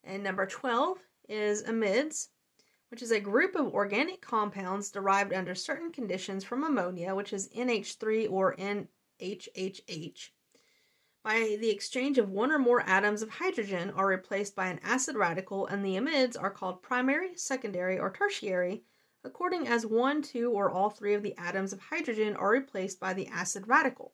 [0.03, 0.97] And number 12
[1.29, 2.29] is amides,
[2.89, 7.49] which is a group of organic compounds derived under certain conditions from ammonia, which is
[7.49, 10.31] NH3 or NHHH.
[11.23, 15.17] By the exchange of one or more atoms of hydrogen are replaced by an acid
[15.17, 18.85] radical, and the amides are called primary, secondary, or tertiary,
[19.25, 23.13] according as one, two, or all three of the atoms of hydrogen are replaced by
[23.13, 24.13] the acid radical.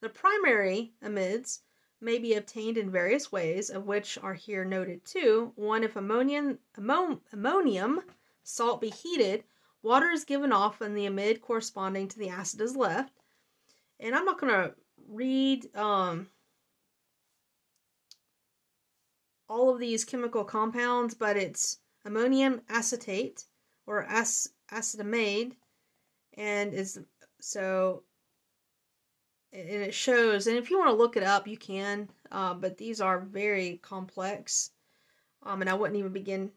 [0.00, 1.60] The primary amides
[2.00, 5.52] may be obtained in various ways, of which are here noted two.
[5.56, 8.00] One, if ammonium, ammonium
[8.42, 9.44] salt be heated,
[9.82, 13.12] water is given off and the amide corresponding to the acid is left.
[13.98, 14.74] And I'm not going to
[15.06, 16.28] read um,
[19.48, 23.44] all of these chemical compounds, but it's ammonium acetate
[23.86, 25.56] or ac- acetamide,
[26.34, 26.98] and is
[27.40, 28.04] so
[29.52, 32.78] and it shows and if you want to look it up you can uh, but
[32.78, 34.70] these are very complex
[35.42, 36.50] um, and i wouldn't even begin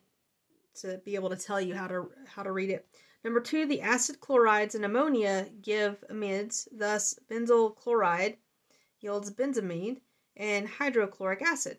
[0.75, 2.87] to be able to tell you how to how to read it.
[3.23, 8.37] Number two the acid chlorides and ammonia give amides thus benzyl chloride
[8.99, 10.01] yields benzamide
[10.35, 11.77] and hydrochloric acid.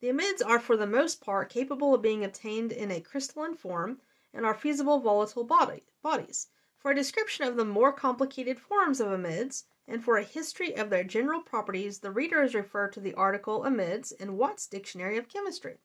[0.00, 4.00] The amides are for the most part capable of being obtained in a crystalline form
[4.34, 6.48] and are feasible volatile body, bodies.
[6.78, 10.90] For a description of the more complicated forms of amides and for a history of
[10.90, 15.28] their general properties, the reader is referred to the article Amides in Watt's Dictionary of
[15.28, 15.78] Chemistry.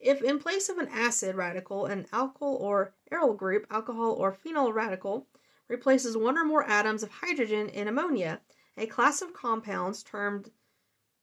[0.00, 4.72] If in place of an acid radical, an alkyl or aryl group, alcohol or phenyl
[4.72, 5.26] radical,
[5.66, 8.40] replaces one or more atoms of hydrogen in ammonia,
[8.76, 10.52] a class of compounds termed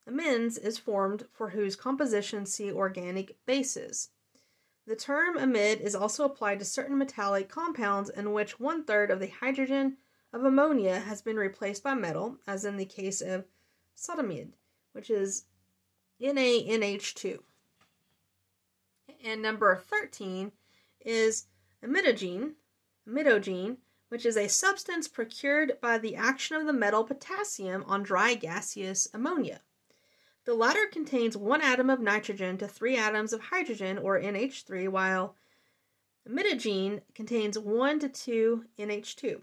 [0.06, 4.10] amines is formed for whose composition see organic bases.
[4.86, 9.18] The term amide is also applied to certain metallic compounds in which one third of
[9.18, 9.96] the hydrogen
[10.36, 13.46] of ammonia has been replaced by metal, as in the case of
[13.96, 14.52] sodamide,
[14.92, 15.46] which is
[16.20, 17.38] NaNH2.
[19.24, 20.52] And number 13
[21.00, 21.46] is
[21.82, 22.52] amidogen,
[23.08, 23.78] amidogen,
[24.10, 29.08] which is a substance procured by the action of the metal potassium on dry gaseous
[29.14, 29.62] ammonia.
[30.44, 35.34] The latter contains one atom of nitrogen to three atoms of hydrogen, or NH3, while
[36.28, 39.40] amidogen contains one to two NH2.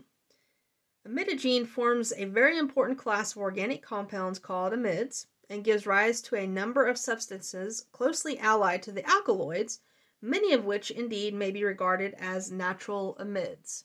[1.07, 6.35] Amidogen forms a very important class of organic compounds called amides and gives rise to
[6.35, 9.81] a number of substances closely allied to the alkaloids,
[10.21, 13.83] many of which indeed may be regarded as natural amides.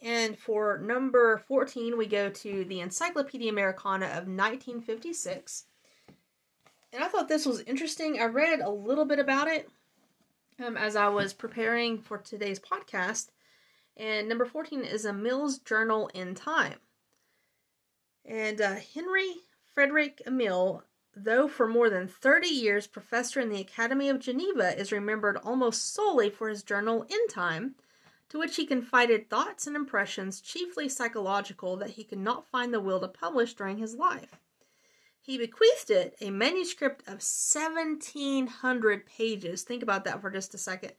[0.00, 5.66] And for number 14, we go to the Encyclopedia Americana of 1956.
[6.94, 8.18] And I thought this was interesting.
[8.18, 9.68] I read a little bit about it
[10.64, 13.28] um, as I was preparing for today's podcast.
[13.96, 16.78] And number 14 is Amiel's Journal in Time.
[18.24, 19.34] And uh, Henry
[19.72, 20.82] Frederick Amiel,
[21.14, 25.92] though for more than 30 years professor in the Academy of Geneva, is remembered almost
[25.92, 27.74] solely for his journal in time,
[28.30, 32.80] to which he confided thoughts and impressions, chiefly psychological, that he could not find the
[32.80, 34.40] will to publish during his life.
[35.20, 39.62] He bequeathed it a manuscript of 1,700 pages.
[39.62, 40.92] Think about that for just a second.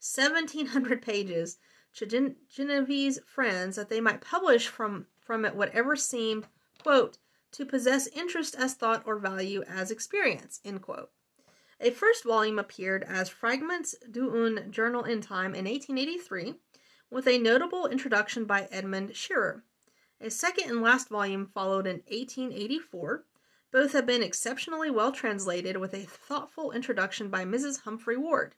[0.00, 1.58] 1,700 pages
[1.94, 6.46] to Genevieve's friends that they might publish from, from it whatever seemed,
[6.82, 7.18] quote,
[7.52, 11.10] to possess interest as thought or value as experience, end quote.
[11.80, 16.54] A first volume appeared as Fragments d'un Journal intime in 1883,
[17.10, 19.64] with a notable introduction by Edmond Scherer.
[20.20, 23.24] A second and last volume followed in 1884.
[23.72, 27.80] Both have been exceptionally well translated, with a thoughtful introduction by Mrs.
[27.82, 28.54] Humphry Ward.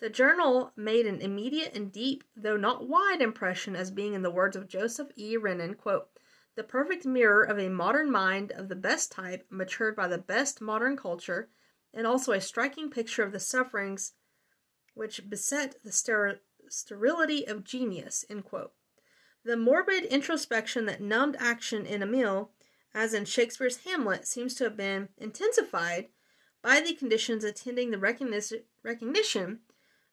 [0.00, 4.30] The journal made an immediate and deep, though not wide, impression as being, in the
[4.30, 5.36] words of Joseph E.
[5.36, 6.08] Renan, quote,
[6.54, 10.60] the perfect mirror of a modern mind of the best type, matured by the best
[10.60, 11.48] modern culture,
[11.92, 14.12] and also a striking picture of the sufferings
[14.94, 18.24] which beset the ster- sterility of genius.
[19.44, 22.52] The morbid introspection that numbed action in Amiel,
[22.94, 26.08] as in Shakespeare's Hamlet, seems to have been intensified
[26.62, 29.60] by the conditions attending the recognition, recognition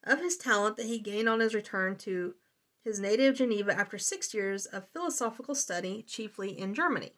[0.05, 2.35] of his talent that he gained on his return to
[2.83, 7.13] his native Geneva after six years of philosophical study, chiefly in Germany.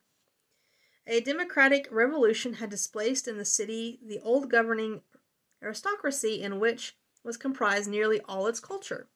[1.06, 5.02] A democratic revolution had displaced in the city the old governing
[5.62, 9.08] aristocracy in which was comprised nearly all its culture.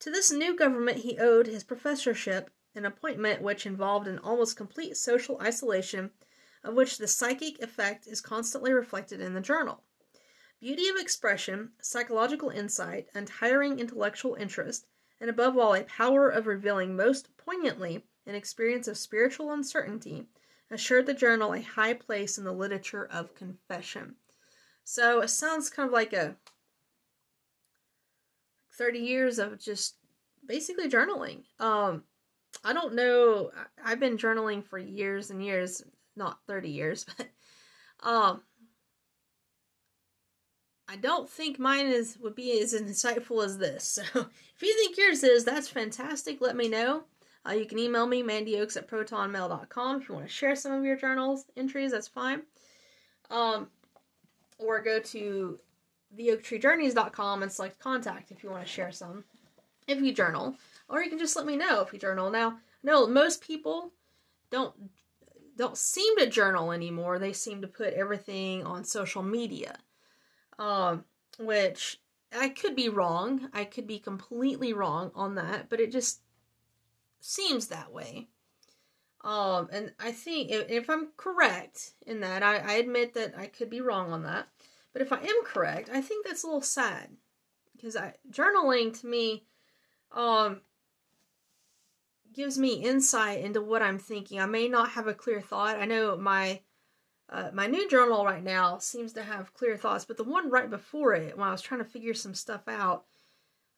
[0.00, 4.96] To this new government he owed his professorship, an appointment which involved an almost complete
[4.96, 6.10] social isolation,
[6.62, 9.82] of which the psychic effect is constantly reflected in the journal.
[10.60, 14.86] Beauty of expression, psychological insight, untiring intellectual interest,
[15.20, 20.26] and above all, a power of revealing most poignantly an experience of spiritual uncertainty,
[20.70, 24.16] assured the journal a high place in the literature of confession.
[24.84, 26.36] So it sounds kind of like a
[28.74, 29.96] 30 years of just
[30.46, 31.44] basically journaling.
[31.58, 32.04] Um,
[32.64, 33.50] I don't know.
[33.82, 35.82] I've been journaling for years and years,
[36.16, 37.28] not 30 years, but
[38.02, 38.42] um,
[40.88, 43.98] I don't think mine is would be as insightful as this.
[44.12, 46.40] So if you think yours is, that's fantastic.
[46.40, 47.04] Let me know.
[47.46, 50.84] Uh, you can email me, mandyoaks at protonmail.com if you want to share some of
[50.84, 52.42] your journals entries, that's fine.
[53.30, 53.68] Um,
[54.58, 55.60] or go to
[56.18, 59.22] theoaktreejourneys.com and select contact if you want to share some
[59.86, 60.56] if you journal.
[60.88, 62.30] Or you can just let me know if you journal.
[62.30, 63.92] Now, no, most people
[64.50, 64.74] don't
[65.56, 67.18] don't seem to journal anymore.
[67.18, 69.76] They seem to put everything on social media.
[70.58, 71.04] Um,
[71.38, 72.00] which
[72.36, 73.48] I could be wrong.
[73.52, 76.20] I could be completely wrong on that, but it just
[77.20, 78.28] seems that way.
[79.22, 83.46] Um, and I think if, if I'm correct in that, I, I admit that I
[83.46, 84.48] could be wrong on that.
[84.92, 87.10] But if I am correct, I think that's a little sad
[87.72, 89.44] because I journaling to me,
[90.12, 90.60] um,
[92.32, 94.40] gives me insight into what I'm thinking.
[94.40, 95.78] I may not have a clear thought.
[95.78, 96.60] I know my
[97.30, 100.70] uh, my new journal right now seems to have clear thoughts, but the one right
[100.70, 103.04] before it, when I was trying to figure some stuff out,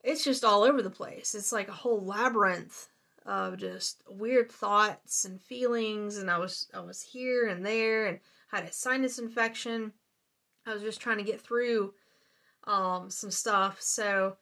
[0.02, 1.34] it's just all over the place.
[1.34, 2.88] It's like a whole labyrinth
[3.26, 8.20] of just weird thoughts and feelings, and I was I was here and there, and
[8.50, 9.92] had a sinus infection.
[10.66, 11.94] I was just trying to get through
[12.64, 14.36] um, some stuff, so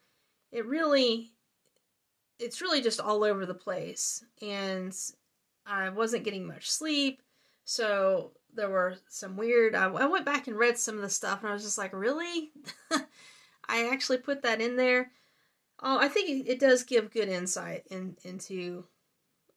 [0.53, 1.33] it really
[2.39, 4.95] it's really just all over the place, and
[5.67, 7.23] I wasn't getting much sleep.
[7.65, 9.75] So there were some weird.
[9.75, 11.93] I, I went back and read some of the stuff, and I was just like,
[11.93, 12.51] really?
[13.69, 15.11] I actually put that in there.
[15.81, 18.85] Oh, I think it, does give good insight in, into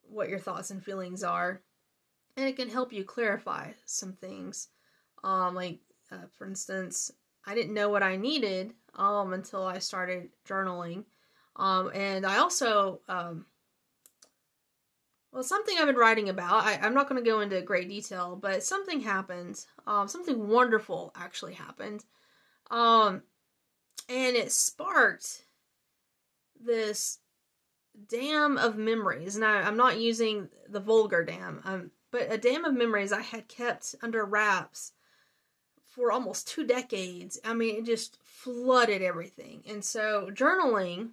[0.03, 1.61] what your thoughts and feelings are,
[2.37, 4.67] and it can help you clarify some things.
[5.23, 5.79] Um, like
[6.11, 7.11] uh, for instance,
[7.45, 11.05] I didn't know what I needed um until I started journaling,
[11.55, 13.45] um, and I also um
[15.31, 16.65] well, something I've been writing about.
[16.65, 19.65] I, am not going to go into great detail, but something happened.
[19.87, 22.03] Um, something wonderful actually happened.
[22.69, 23.23] Um,
[24.09, 25.45] and it sparked
[26.59, 27.19] this
[28.09, 29.35] dam of memories.
[29.35, 33.21] And I, am not using the vulgar dam, um, but a dam of memories I
[33.21, 34.91] had kept under wraps
[35.85, 37.39] for almost two decades.
[37.43, 39.63] I mean, it just flooded everything.
[39.67, 41.11] And so journaling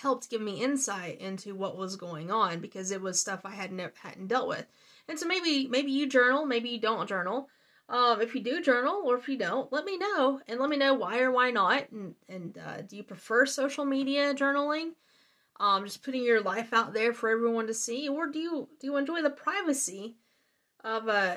[0.00, 3.80] helped give me insight into what was going on because it was stuff I hadn't
[3.96, 4.66] hadn't dealt with.
[5.08, 7.48] And so maybe maybe you journal, maybe you don't journal.
[7.88, 10.76] Um, if you do journal or if you don't, let me know and let me
[10.76, 11.90] know why or why not.
[11.90, 14.92] And and uh, do you prefer social media journaling?
[15.58, 18.88] Um, just putting your life out there for everyone to see, or do you do
[18.88, 20.16] you enjoy the privacy
[20.84, 21.36] of uh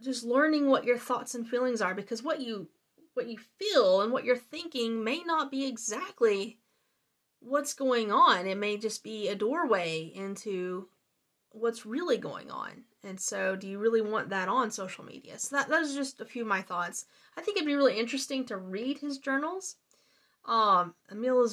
[0.00, 1.94] just learning what your thoughts and feelings are?
[1.94, 2.68] Because what you
[3.14, 6.58] what you feel and what you're thinking may not be exactly
[7.40, 8.46] what's going on.
[8.46, 10.88] It may just be a doorway into
[11.50, 12.84] what's really going on.
[13.04, 15.38] And so, do you really want that on social media?
[15.38, 17.06] So, that, those are just a few of my thoughts.
[17.36, 19.76] I think it'd be really interesting to read his journals.
[20.44, 20.94] Um,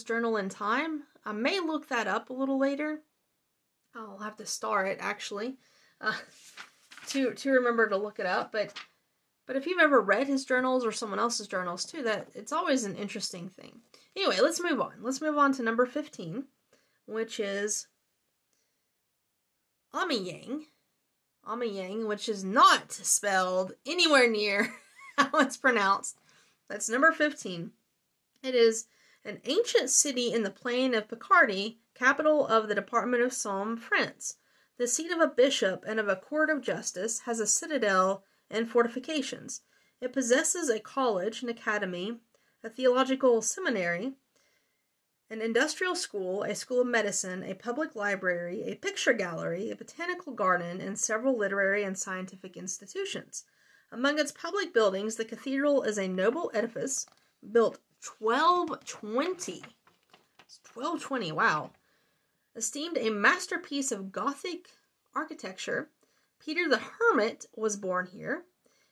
[0.05, 1.03] Journal intime.
[1.25, 3.01] I may look that up a little later.
[3.95, 5.57] I'll have to star it actually
[6.01, 6.13] uh,
[7.07, 8.51] to to remember to look it up.
[8.51, 8.73] But
[9.45, 12.83] but if you've ever read his journals or someone else's journals too, that it's always
[12.83, 13.81] an interesting thing.
[14.16, 14.93] Anyway, let's move on.
[15.01, 16.45] Let's move on to number 15,
[17.05, 17.88] which is
[19.93, 20.66] Amiens.
[21.47, 24.74] Amiens, which is not spelled anywhere near
[25.18, 26.18] how it's pronounced.
[26.70, 27.72] That's number 15.
[28.41, 28.88] It is
[29.24, 34.38] an ancient city in the plain of Picardy, capital of the department of Somme, France.
[34.78, 38.70] The seat of a bishop and of a court of justice has a citadel and
[38.70, 39.61] fortifications.
[40.01, 42.20] It possesses a college, an academy,
[42.66, 44.13] a theological seminary,
[45.30, 50.34] an industrial school, a school of medicine, a public library, a picture gallery, a botanical
[50.34, 53.43] garden, and several literary and scientific institutions.
[53.91, 57.05] Among its public buildings, the cathedral is a noble edifice
[57.51, 57.78] built
[58.20, 59.63] 1220.
[60.39, 61.70] It's 1220, wow.
[62.55, 64.70] Esteemed a masterpiece of Gothic
[65.13, 65.91] architecture,
[66.39, 68.45] Peter the Hermit was born here.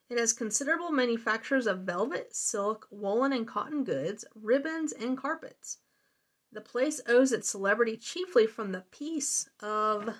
[0.09, 5.77] It has considerable manufactures of velvet, silk, woolen and cotton goods, ribbons, and carpets.
[6.51, 10.13] The place owes its celebrity chiefly from the peace of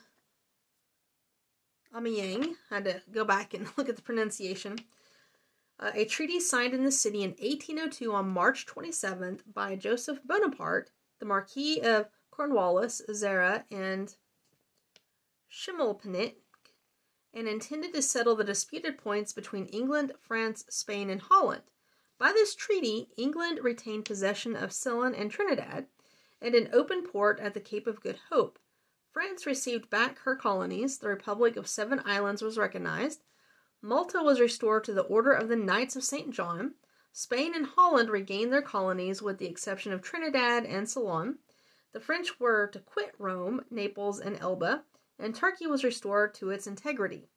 [1.96, 2.58] Amiens.
[2.72, 4.78] I had to go back and look at the pronunciation.
[5.80, 10.92] Uh, a treaty signed in the city in 1802 on March 27th by Joseph Bonaparte,
[11.20, 14.16] the Marquis of Cornwallis, Zara, and
[15.52, 16.36] Schimmelpenninck,
[17.34, 21.64] and intended to settle the disputed points between England, France, Spain, and Holland.
[22.18, 25.88] By this treaty, England retained possession of Ceylon and Trinidad,
[26.42, 28.60] and an open port at the Cape of Good Hope.
[29.12, 33.24] France received back her colonies, the Republic of Seven Islands was recognized,
[33.82, 36.32] Malta was restored to the Order of the Knights of St.
[36.32, 36.76] John,
[37.12, 41.40] Spain and Holland regained their colonies with the exception of Trinidad and Ceylon.
[41.92, 44.84] The French were to quit Rome, Naples, and Elba,
[45.20, 47.30] and Turkey was restored to its integrity.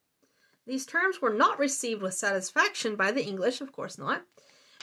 [0.65, 4.25] These terms were not received with satisfaction by the English, of course not,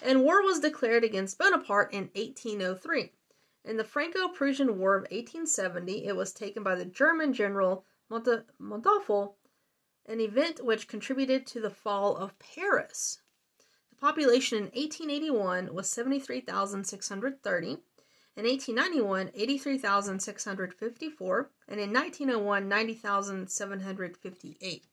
[0.03, 3.12] and war was declared against Bonaparte in 1803.
[3.64, 9.36] In the Franco Prussian War of 1870, it was taken by the German general Manteuffel,
[10.07, 13.22] an event which contributed to the fall of Paris.
[13.90, 17.78] The population in 1881 was 73,630.
[18.37, 24.85] In 1891, 83,654, and in 1901, 90,758.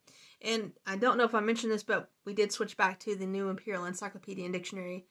[0.44, 3.26] And I don't know if I mentioned this, but we did switch back to the
[3.26, 5.06] New Imperial Encyclopedia and Dictionary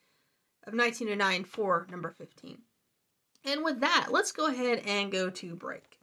[0.64, 2.58] of 1909 for number 15.
[3.44, 5.99] And with that, let's go ahead and go to break.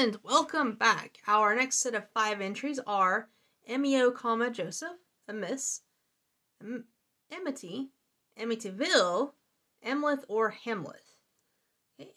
[0.00, 1.18] And welcome back.
[1.26, 3.28] Our next set of five entries are
[3.68, 4.96] Amiot, comma Joseph,
[5.28, 5.82] Amiss,
[7.30, 7.90] Amity,
[8.40, 9.32] Amityville,
[9.86, 11.02] Amleth, or Hamlet.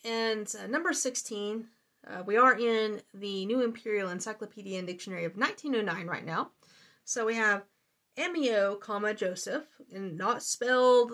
[0.05, 1.67] And uh, number 16
[2.07, 6.51] uh, we are in the New Imperial Encyclopedia and Dictionary of 1909 right now.
[7.03, 7.63] So we have
[8.17, 11.11] Amiot, comma Joseph, and not spelled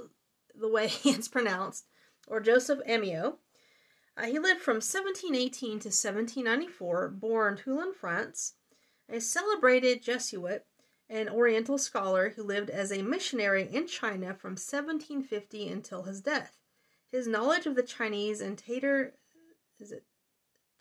[0.53, 1.88] the way it's pronounced,
[2.28, 3.38] or Joseph Amiot.
[4.20, 8.55] Uh, he lived from 1718 to 1794, born Toulon, France,
[9.07, 10.65] a celebrated Jesuit
[11.09, 16.59] and Oriental scholar who lived as a missionary in China from 1750 until his death.
[17.09, 19.13] His knowledge of the Chinese and Tatar,
[19.80, 20.03] is it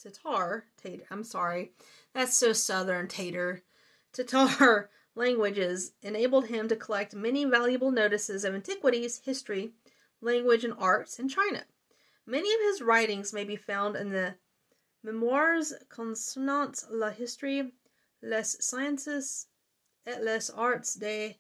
[0.02, 1.70] Tatar, Tatar, I'm sorry,
[2.12, 3.62] that's so southern, Tatar,
[4.12, 9.70] Tatar languages enabled him to collect many valuable notices of antiquities, history,
[10.20, 11.62] language, and arts in China.
[12.28, 14.34] Many of his writings may be found in the
[15.02, 17.70] Memoires concernant la histoire,
[18.20, 19.46] les sciences
[20.06, 21.38] et les arts de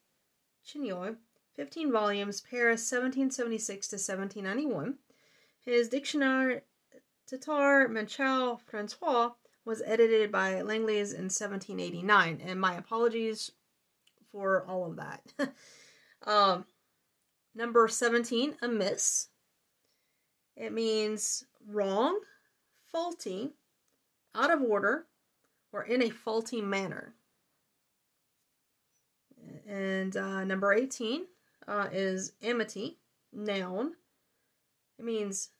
[0.64, 1.16] Chinois,
[1.56, 4.96] 15 volumes, Paris, 1776 to 1791.
[5.60, 6.62] His Dictionnaire
[7.26, 9.32] Tatar Manchow Francois
[9.66, 13.50] was edited by Langles in 1789, and my apologies
[14.32, 15.20] for all of that.
[16.26, 16.64] um,
[17.54, 19.28] number 17, amiss.
[20.58, 22.18] It means wrong,
[22.90, 23.52] faulty,
[24.34, 25.06] out of order,
[25.72, 27.14] or in a faulty manner.
[29.68, 31.26] And uh, number 18
[31.68, 32.98] uh, is amity,
[33.32, 33.92] noun.
[34.98, 35.50] It means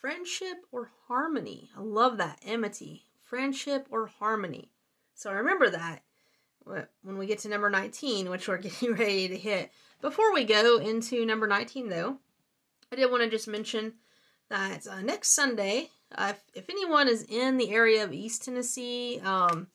[0.00, 1.70] friendship or harmony.
[1.76, 2.40] I love that.
[2.44, 4.72] Amity, friendship or harmony.
[5.14, 6.02] So I remember that
[6.64, 9.70] when we get to number 19, which we're getting ready to hit.
[10.00, 12.18] Before we go into number 19, though,
[12.92, 13.94] I did want to just mention
[14.50, 19.20] that uh, next Sunday, uh, if, if, anyone is in the area of East Tennessee,
[19.24, 19.68] um,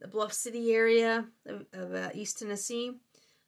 [0.00, 2.92] the Bluff City area of, of uh, East Tennessee,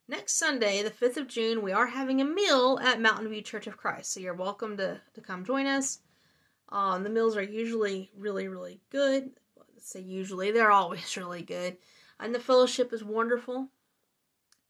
[0.09, 3.67] next Sunday, the 5th of June, we are having a meal at Mountain View Church
[3.67, 4.13] of Christ.
[4.13, 6.01] So you're welcome to, to come join us.
[6.71, 9.31] Um, the meals are usually really, really good.
[9.75, 11.77] Let's say usually, they're always really good.
[12.19, 13.69] and the fellowship is wonderful.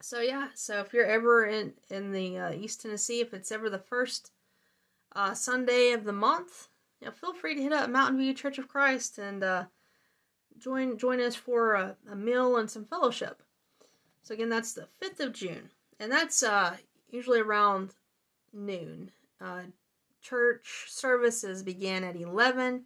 [0.01, 3.68] So yeah, so if you're ever in in the uh, East Tennessee, if it's ever
[3.68, 4.31] the first
[5.15, 6.69] uh, Sunday of the month,
[7.01, 9.65] you know, feel free to hit up Mountain View Church of Christ and uh,
[10.59, 13.43] join join us for a, a, meal and some fellowship.
[14.23, 16.77] So again, that's the fifth of June, and that's uh,
[17.11, 17.95] usually around
[18.53, 19.11] noon.
[19.41, 19.63] Uh,
[20.21, 22.85] church services begin at eleven.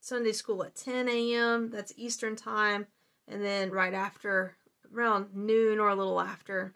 [0.00, 1.70] Sunday school at ten a.m.
[1.70, 2.86] That's Eastern time,
[3.28, 4.56] and then right after
[4.94, 6.74] around noon or a little after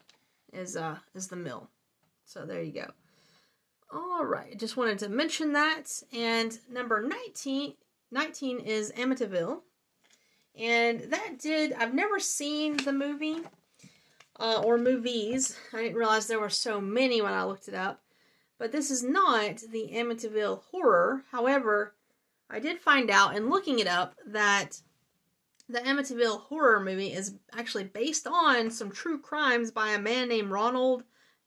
[0.52, 1.70] is uh is the mill.
[2.24, 2.90] So there you go.
[3.90, 6.02] All right, just wanted to mention that.
[6.12, 7.74] And number 19,
[8.10, 9.60] 19 is Amityville.
[10.58, 13.38] And that did, I've never seen the movie
[14.38, 15.56] uh, or movies.
[15.72, 18.02] I didn't realize there were so many when I looked it up.
[18.58, 21.22] But this is not the Amityville horror.
[21.30, 21.94] However,
[22.50, 24.82] I did find out in looking it up that
[25.68, 30.50] the Amityville horror movie is actually based on some true crimes by a man named
[30.50, 31.04] Ronald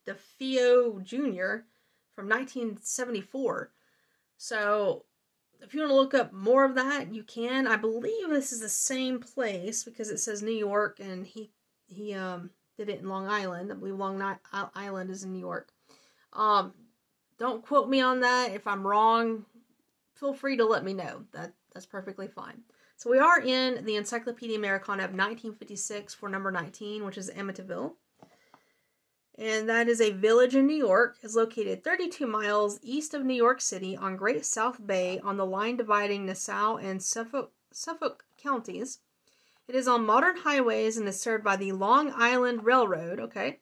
[0.08, 1.66] DeFeo Jr.
[2.22, 3.72] from 1974.
[4.38, 5.06] So,
[5.60, 7.68] if you want to look up more of that, you can.
[7.68, 11.52] I believe this is the same place because it says New York, and he
[11.88, 13.72] he um did it in Long Island.
[13.72, 15.72] I believe Long Island is in New York.
[16.34, 16.74] Um,
[17.40, 18.52] don't quote me on that.
[18.52, 19.46] If I'm wrong,
[20.14, 21.24] feel free to let me know.
[21.34, 22.62] That that's perfectly fine.
[22.98, 27.94] So we are in the Encyclopedia Americana of 1956 for number 19, which is Amityville.
[29.42, 31.18] And that is a village in New York.
[31.24, 35.48] is located 32 miles east of New York City on Great South Bay on the
[35.48, 39.00] line dividing Nassau and Suffolk, Suffolk counties.
[39.68, 43.20] It is on modern highways and is served by the Long Island Railroad.
[43.20, 43.62] Okay.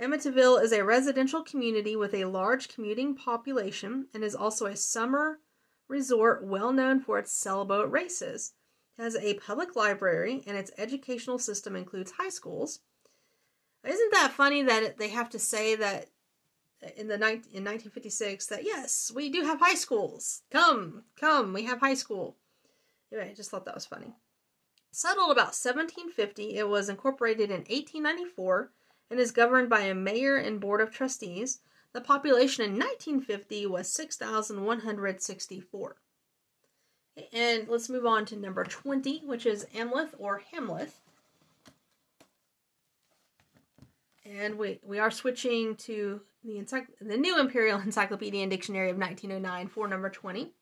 [0.00, 5.40] Amityville is a residential community with a large commuting population and is also a summer
[5.88, 8.52] resort well known for its sailboat races.
[8.96, 12.82] It has a public library, and its educational system includes high schools.
[13.86, 16.08] Isn't that funny that they have to say that
[16.96, 20.42] in the in 1956 that yes, we do have high schools.
[20.50, 22.36] Come, come, we have high school.
[23.12, 24.14] Anyway, I just thought that was funny.
[24.90, 28.70] Settled about 1750, it was incorporated in 1894
[29.10, 31.60] and is governed by a mayor and board of trustees
[31.96, 35.96] the population in 1950 was 6,164.
[37.32, 40.92] And let's move on to number 20, which is Amleth or Hamlet.
[44.38, 48.98] And we, we are switching to the, encycl- the new Imperial Encyclopedia and Dictionary of
[48.98, 50.52] 1909 for number 20.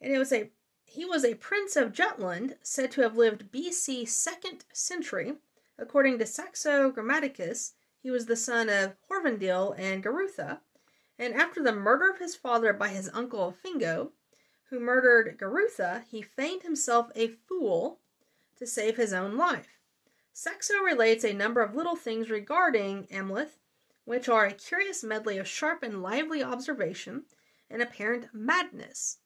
[0.00, 0.50] And it was a
[0.84, 5.34] he was a prince of Jutland, said to have lived BC 2nd century,
[5.78, 10.60] according to Saxo Grammaticus, he was the son of Horvendil and Garutha,
[11.18, 14.12] and after the murder of his father by his uncle Fingo,
[14.70, 18.00] who murdered Garutha, he feigned himself a fool
[18.56, 19.77] to save his own life.
[20.40, 23.58] Saxo relates a number of little things regarding Amleth,
[24.04, 27.24] which are a curious medley of sharp and lively observation
[27.68, 29.18] and apparent madness.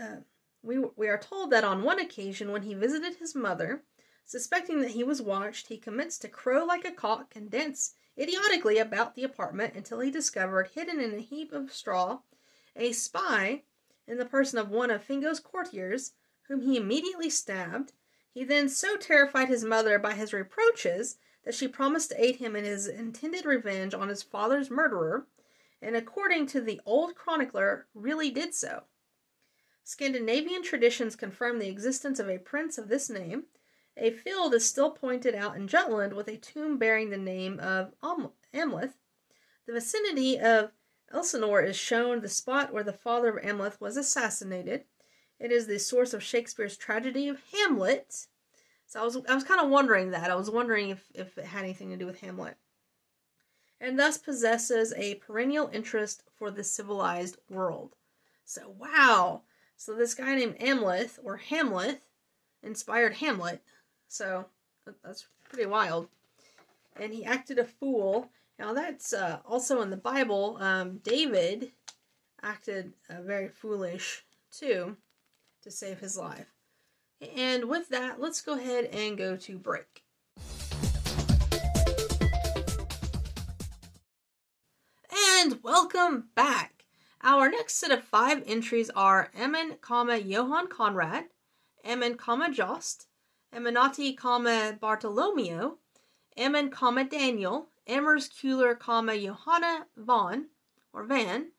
[0.00, 0.18] Uh,
[0.62, 3.82] we, we are told that on one occasion, when he visited his mother,
[4.24, 8.78] Suspecting that he was watched, he commenced to crow like a cock and dance idiotically
[8.78, 12.20] about the apartment until he discovered, hidden in a heap of straw,
[12.76, 13.64] a spy
[14.06, 16.12] in the person of one of Fingo's courtiers,
[16.46, 17.92] whom he immediately stabbed.
[18.34, 22.56] He then so terrified his mother by his reproaches that she promised to aid him
[22.56, 25.26] in his intended revenge on his father's murderer,
[25.80, 28.82] and according to the old chronicler, really did so.
[29.84, 33.44] Scandinavian traditions confirm the existence of a prince of this name,
[33.96, 37.94] a field is still pointed out in Jutland with a tomb bearing the name of
[38.02, 38.94] Amleth.
[39.66, 40.72] The vicinity of
[41.12, 44.86] Elsinore is shown the spot where the father of Amleth was assassinated.
[45.44, 48.28] It is the source of Shakespeare's tragedy of Hamlet.
[48.86, 50.30] So I was I was kind of wondering that.
[50.30, 52.56] I was wondering if, if it had anything to do with Hamlet.
[53.78, 57.94] And thus possesses a perennial interest for the civilized world.
[58.46, 59.42] So wow.
[59.76, 62.00] So this guy named Amleth or Hamlet
[62.62, 63.60] inspired Hamlet.
[64.08, 64.46] So
[65.04, 66.08] that's pretty wild.
[66.96, 68.30] And he acted a fool.
[68.58, 70.56] Now that's uh, also in the Bible.
[70.58, 71.72] Um, David
[72.42, 74.96] acted uh, very foolish too
[75.64, 76.46] to save his life.
[77.36, 80.02] And with that, let's go ahead and go to break.
[85.36, 86.84] And welcome back.
[87.22, 91.24] Our next set of five entries are Ammon, comma Johann Conrad,
[91.82, 93.06] Ammon, comma Jost,
[93.54, 95.78] Ammanati, comma Bartolomeo,
[96.36, 100.46] Ammen, comma Daniel, Ammers, Küller, comma Johanna von
[100.92, 101.52] or Van,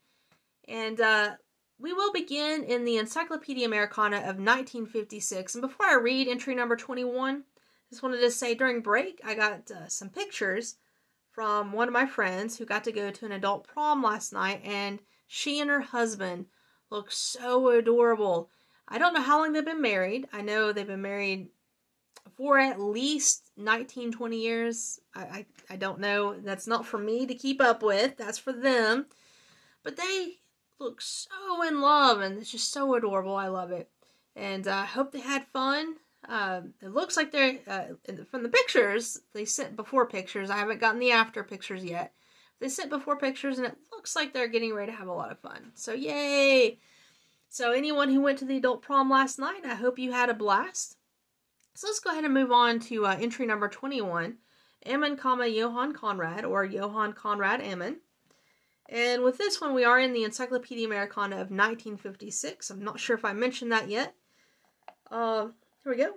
[0.67, 1.31] and uh,
[1.77, 5.55] we will begin in the Encyclopedia Americana of 1956.
[5.55, 7.43] And before I read entry number 21,
[7.89, 10.75] just wanted to say during break, I got uh, some pictures
[11.31, 14.61] from one of my friends who got to go to an adult prom last night,
[14.63, 16.45] and she and her husband
[16.89, 18.49] look so adorable.
[18.87, 20.27] I don't know how long they've been married.
[20.31, 21.49] I know they've been married
[22.37, 24.99] for at least 19, 20 years.
[25.13, 26.39] I, I, I don't know.
[26.39, 29.07] That's not for me to keep up with, that's for them.
[29.83, 30.37] But they
[30.79, 33.35] look so in love and it's just so adorable.
[33.35, 33.89] I love it.
[34.35, 35.95] And I uh, hope they had fun.
[36.27, 37.83] Uh, it looks like they're uh,
[38.29, 40.49] from the pictures they sent before pictures.
[40.49, 42.13] I haven't gotten the after pictures yet.
[42.59, 45.31] They sent before pictures, and it looks like they're getting ready to have a lot
[45.31, 45.71] of fun.
[45.75, 46.79] So yay!
[47.49, 50.33] So anyone who went to the adult prom last night, I hope you had a
[50.33, 50.97] blast.
[51.73, 54.37] So let's go ahead and move on to uh, entry number twenty-one,
[54.85, 57.97] Ammon, comma Johann Conrad or Johann Conrad Ammon.
[58.87, 62.69] And with this one, we are in the Encyclopedia Americana of 1956.
[62.69, 64.13] I'm not sure if I mentioned that yet.
[65.09, 65.47] Uh,
[65.83, 66.13] here we go.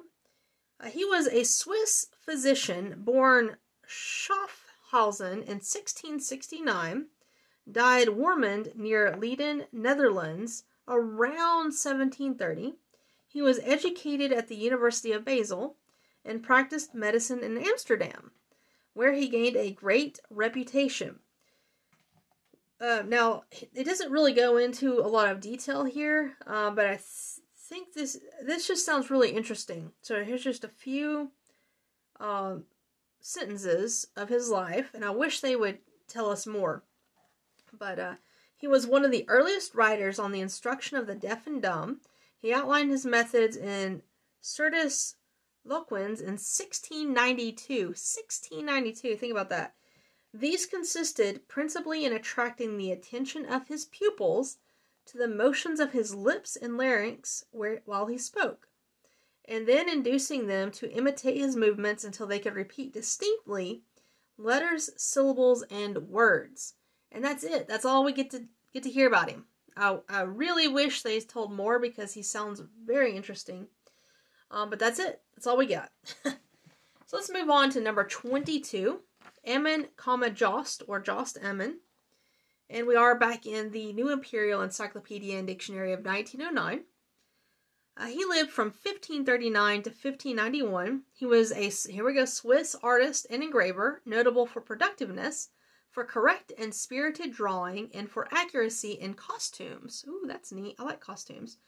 [0.81, 3.57] Uh, he was a Swiss physician born
[3.87, 7.07] Schaffhausen in 1669,
[7.71, 12.75] died Warmond near Leiden, Netherlands, around 1730.
[13.27, 15.77] He was educated at the University of Basel
[16.25, 18.33] and practiced medicine in Amsterdam,
[18.93, 21.21] where he gained a great reputation.
[22.81, 26.95] Uh, now, it doesn't really go into a lot of detail here, uh, but I
[26.95, 29.93] th- think this this just sounds really interesting.
[30.01, 31.33] So here's just a few
[32.21, 32.57] uh,
[33.21, 36.85] sentences of his life, and I wish they would tell us more.
[37.77, 38.15] But uh,
[38.57, 42.01] he was one of the earliest writers on the instruction of the deaf and dumb.
[42.39, 44.03] He outlined his methods in
[44.43, 45.15] Surdus
[45.65, 47.89] Loquens in 1692.
[47.89, 49.75] 1692, think about that.
[50.33, 54.59] These consisted principally in attracting the attention of his pupils
[55.07, 58.69] to the motions of his lips and larynx where, while he spoke,
[59.47, 63.83] and then inducing them to imitate his movements until they could repeat distinctly
[64.37, 66.75] letters, syllables, and words.
[67.11, 67.67] And that's it.
[67.67, 69.47] That's all we get to get to hear about him.
[69.77, 73.69] I, I really wish they told more because he sounds very interesting.
[74.51, 75.21] Um, but that's it.
[75.35, 75.91] That's all we got.
[76.25, 76.33] so
[77.13, 79.01] let's move on to number 22.
[79.45, 81.81] Ammon, comma, Jost, or Jost Ammon.
[82.71, 86.85] And we are back in the New Imperial Encyclopedia and Dictionary of 1909.
[87.97, 91.03] Uh, he lived from 1539 to 1591.
[91.13, 95.49] He was a, here we go, Swiss artist and engraver, notable for productiveness,
[95.91, 100.05] for correct and spirited drawing, and for accuracy in costumes.
[100.07, 100.77] Ooh, that's neat.
[100.79, 101.59] I like costumes.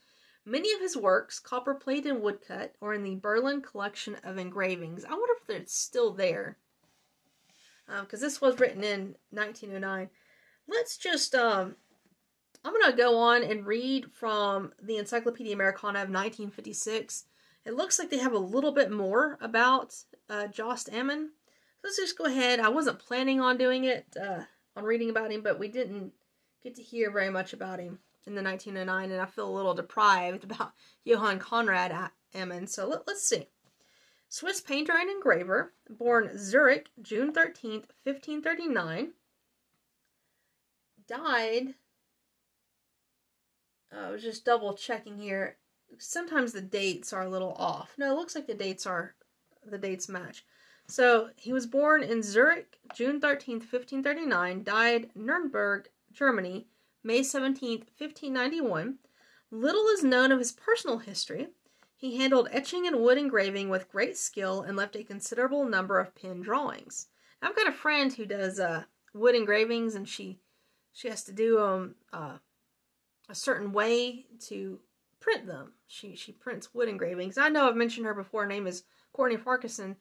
[0.44, 5.04] Many of his works, copperplate and woodcut, are in the Berlin collection of engravings.
[5.04, 6.58] I wonder if it's still there
[8.00, 10.10] because um, this was written in 1909.
[10.68, 11.76] Let's just, um,
[12.64, 17.24] I'm going to go on and read from the Encyclopedia Americana of 1956.
[17.64, 19.94] It looks like they have a little bit more about
[20.28, 21.30] uh, Jost Ammon.
[21.82, 22.60] Let's just go ahead.
[22.60, 24.42] I wasn't planning on doing it, uh,
[24.76, 26.12] on reading about him, but we didn't
[26.62, 29.74] get to hear very much about him in the 1909, and I feel a little
[29.74, 30.72] deprived about
[31.04, 32.66] Johann Conrad Ammon.
[32.66, 33.48] So let, let's see.
[34.32, 39.10] Swiss painter and engraver, born Zurich, June 13th, 1539.
[41.08, 41.74] Died.
[43.92, 45.56] Uh, I was just double checking here.
[45.98, 47.94] Sometimes the dates are a little off.
[47.98, 49.16] No, it looks like the dates are
[49.68, 50.44] the dates match.
[50.86, 56.68] So he was born in Zurich, June 13th, 1539, died Nuremberg, Germany,
[57.02, 58.98] May 17th, 1591.
[59.50, 61.48] Little is known of his personal history.
[62.00, 66.14] He handled etching and wood engraving with great skill and left a considerable number of
[66.14, 67.08] pen drawings.
[67.42, 70.40] I've got a friend who does uh, wood engravings, and she
[70.94, 72.38] she has to do them uh,
[73.28, 74.80] a certain way to
[75.20, 75.74] print them.
[75.86, 77.36] She she prints wood engravings.
[77.36, 78.44] I know I've mentioned her before.
[78.44, 79.96] Her name is Courtney Farquharson,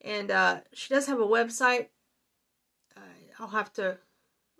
[0.00, 1.90] and uh, she does have a website.
[3.38, 3.98] I'll have to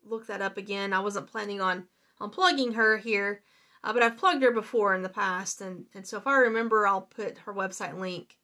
[0.05, 0.93] look that up again.
[0.93, 1.89] I wasn't planning on
[2.21, 3.43] on plugging her here
[3.87, 6.89] uh, but I've plugged her before in the past, and, and so if I remember,
[6.89, 8.37] I'll put her website link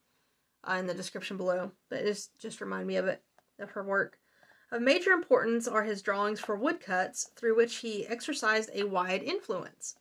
[0.62, 1.72] uh, in the description below.
[1.90, 3.24] But just, just remind me of it,
[3.58, 4.20] of her work.
[4.70, 9.96] Of major importance are his drawings for woodcuts, through which he exercised a wide influence.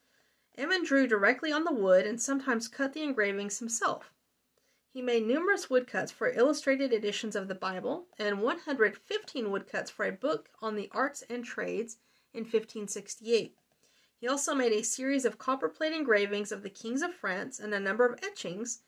[0.60, 4.14] Ammon drew directly on the wood and sometimes cut the engravings himself.
[4.94, 10.12] He made numerous woodcuts for illustrated editions of the Bible and 115 woodcuts for a
[10.12, 11.98] book on the arts and trades
[12.32, 13.56] in 1568.
[14.22, 17.80] He also made a series of copperplate engravings of the kings of France and a
[17.80, 18.84] number of etchings,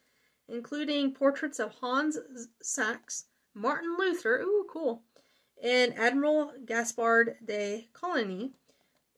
[0.48, 2.18] including portraits of Hans
[2.62, 5.04] Sachs, Martin Luther, ooh, cool,
[5.62, 8.54] and Admiral Gaspard de Coligny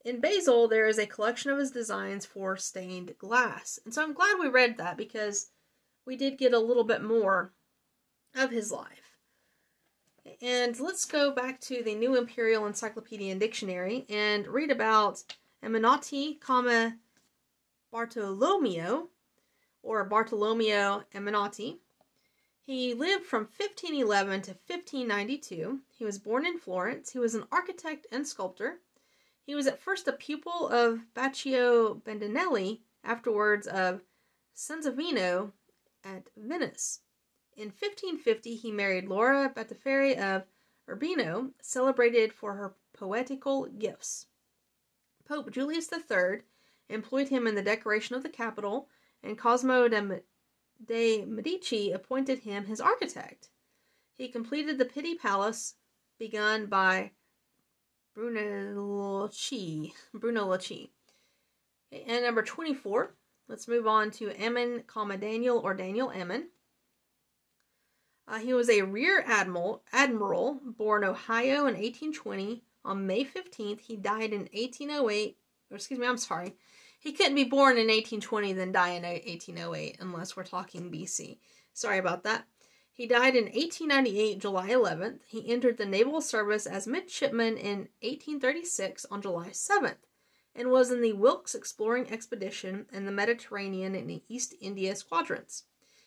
[0.05, 3.79] in Basel, there is a collection of his designs for stained glass.
[3.83, 5.49] And so I'm glad we read that because
[6.05, 7.51] we did get a little bit more
[8.35, 9.17] of his life.
[10.41, 15.23] And let's go back to the New Imperial Encyclopedia and Dictionary and read about
[15.65, 16.95] Ammanati, comma,
[17.91, 19.09] Bartolomeo,
[19.81, 21.79] or Bartolomeo Ammanati.
[22.61, 25.79] He lived from 1511 to 1592.
[25.89, 27.11] He was born in Florence.
[27.11, 28.81] He was an architect and sculptor.
[29.43, 34.01] He was at first a pupil of Baccio Bandinelli, afterwards of
[34.55, 35.51] Sansovino
[36.03, 37.01] at Venice.
[37.57, 40.43] In 1550, he married Laura Battiferri of
[40.87, 44.27] Urbino, celebrated for her poetical gifts.
[45.27, 46.41] Pope Julius III
[46.89, 48.87] employed him in the decoration of the Capitol,
[49.23, 53.49] and Cosmo de Medici appointed him his architect.
[54.17, 55.75] He completed the Pitti Palace,
[56.17, 57.11] begun by
[58.15, 59.91] Brunelleschi.
[60.15, 60.89] Brunelleschi.
[61.91, 63.15] And number 24,
[63.47, 66.45] let's move on to Ammen, comma Daniel or Daniel Ammen.
[68.27, 72.63] Uh, he was a rear admiral, admiral, born Ohio in 1820.
[72.85, 75.37] On May 15th, he died in 1808.
[75.71, 76.55] Or excuse me, I'm sorry.
[76.99, 81.39] He couldn't be born in 1820 then die in 1808 unless we're talking BC.
[81.73, 82.45] Sorry about that.
[82.93, 85.19] He died in 1898, July 11th.
[85.27, 89.97] He entered the naval service as midshipman in 1836 on July 7th
[90.55, 95.63] and was in the Wilkes exploring expedition in the Mediterranean and the East India squadrons.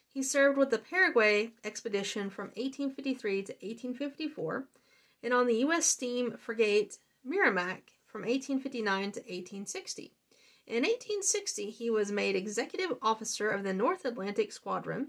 [0.09, 4.67] He served with the Paraguay expedition from 1853 to 1854
[5.23, 5.87] and on the U.S.
[5.87, 10.13] steam frigate Merrimac from 1859 to 1860.
[10.67, 15.09] In 1860, he was made executive officer of the North Atlantic Squadron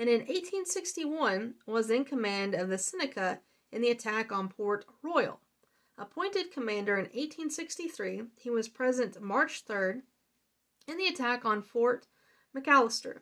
[0.00, 3.40] and in 1861 was in command of the Seneca
[3.70, 5.40] in the attack on Port Royal.
[5.98, 10.00] Appointed commander in 1863, he was present March 3rd
[10.88, 12.06] in the attack on Fort
[12.56, 13.18] McAllister.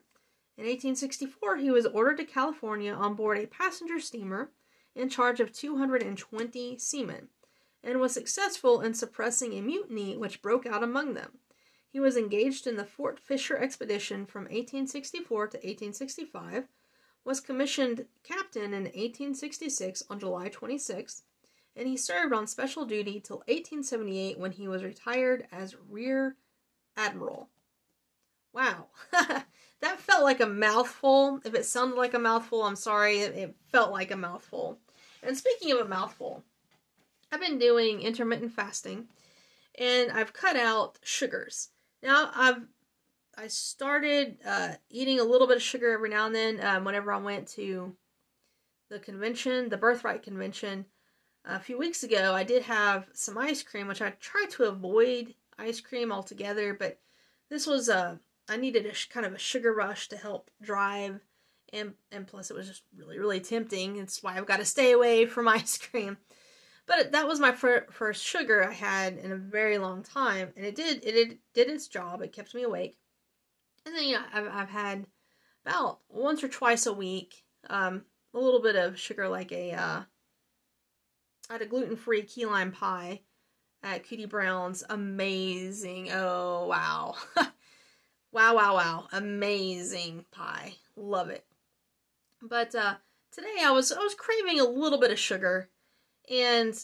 [0.57, 4.51] In 1864, he was ordered to California on board a passenger steamer
[4.99, 7.29] in charge of 220 seamen
[7.83, 11.39] and was successful in suppressing a mutiny which broke out among them.
[11.91, 16.67] He was engaged in the Fort Fisher expedition from 1864 to 1865,
[17.23, 21.23] was commissioned captain in 1866 on July 26,
[21.75, 26.35] and he served on special duty till 1878 when he was retired as rear
[26.95, 27.49] admiral.
[28.53, 31.39] Wow, that felt like a mouthful.
[31.45, 34.79] If it sounded like a mouthful, I'm sorry, it, felt like a mouthful.
[35.23, 36.43] And speaking of a mouthful,
[37.31, 39.07] I've been doing intermittent fasting
[39.77, 41.69] and I've cut out sugars.
[42.01, 42.67] Now I've
[43.37, 47.13] I started uh, eating a little bit of sugar every now and then um, whenever
[47.13, 47.95] I went to
[48.89, 50.85] the convention, the birthright convention.
[51.45, 55.35] A few weeks ago, I did have some ice cream, which I tried to avoid
[55.57, 56.99] ice cream altogether, but
[57.49, 61.21] this was a uh, needed a kind of a sugar rush to help drive,
[61.73, 63.97] and and plus it was just really really tempting.
[63.97, 66.17] It's why I've got to stay away from ice cream.
[66.85, 70.65] But that was my fir- first sugar I had in a very long time, and
[70.65, 72.21] it did it did, did its job.
[72.21, 72.97] It kept me awake.
[73.85, 75.05] And then you know I've I've had
[75.65, 78.03] about once or twice a week um,
[78.33, 80.03] a little bit of sugar, like a uh,
[81.49, 83.21] I had a gluten free key lime pie
[83.83, 84.83] at Cootie Brown's.
[84.89, 86.11] Amazing!
[86.11, 87.15] Oh wow,
[88.31, 89.07] wow wow wow!
[89.11, 90.75] Amazing pie.
[90.95, 91.45] Love it.
[92.41, 92.95] But uh,
[93.31, 95.69] today I was I was craving a little bit of sugar
[96.29, 96.75] and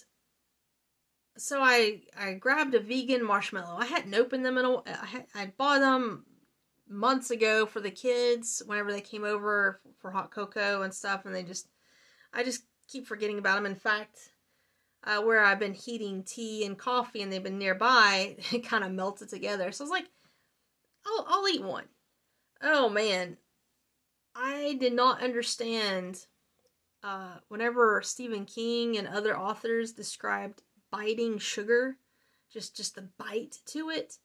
[1.38, 3.78] so I I grabbed a vegan marshmallow.
[3.78, 6.26] I hadn't opened them in a I had, I bought them
[6.88, 11.36] months ago for the kids whenever they came over for hot cocoa and stuff, and
[11.36, 11.68] they just
[12.34, 13.66] I just keep forgetting about them.
[13.66, 14.32] In fact,
[15.04, 18.92] uh, where I've been heating tea and coffee and they've been nearby, it kind of
[18.92, 19.72] melted together.
[19.72, 20.10] So I was like,
[21.06, 21.86] I'll I'll eat one.
[22.62, 23.38] Oh man,
[24.36, 26.26] I did not understand
[27.04, 31.98] uh, whenever Stephen King and other authors described biting sugar,
[32.52, 34.18] just just the bite to it,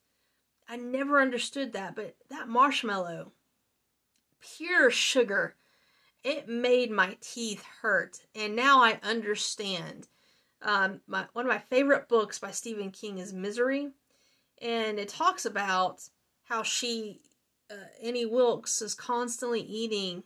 [0.68, 1.94] I never understood that.
[1.94, 3.32] But that marshmallow,
[4.40, 5.56] pure sugar,
[6.24, 10.08] it made my teeth hurt, and now I understand.
[10.62, 13.90] Um, my one of my favorite books by Stephen King is Misery,
[14.60, 16.02] and it talks about
[16.44, 17.20] how she,
[17.70, 20.24] uh, Annie Wilkes, is constantly eating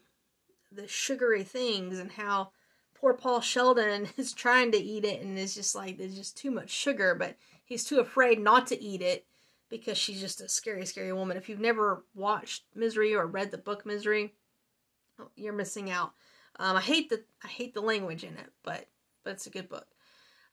[0.73, 2.51] the sugary things and how
[2.95, 6.51] poor Paul Sheldon is trying to eat it and is just like there's just too
[6.51, 9.27] much sugar, but he's too afraid not to eat it
[9.69, 11.37] because she's just a scary, scary woman.
[11.37, 14.35] If you've never watched Misery or read the book Misery,
[15.19, 16.13] oh, you're missing out.
[16.59, 18.89] Um, I hate the I hate the language in it, but
[19.25, 19.87] but it's a good book.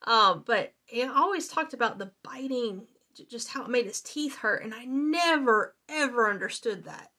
[0.08, 2.88] Um, but it always talked about the biting
[3.30, 7.12] just how it made his teeth hurt, and I never ever understood that.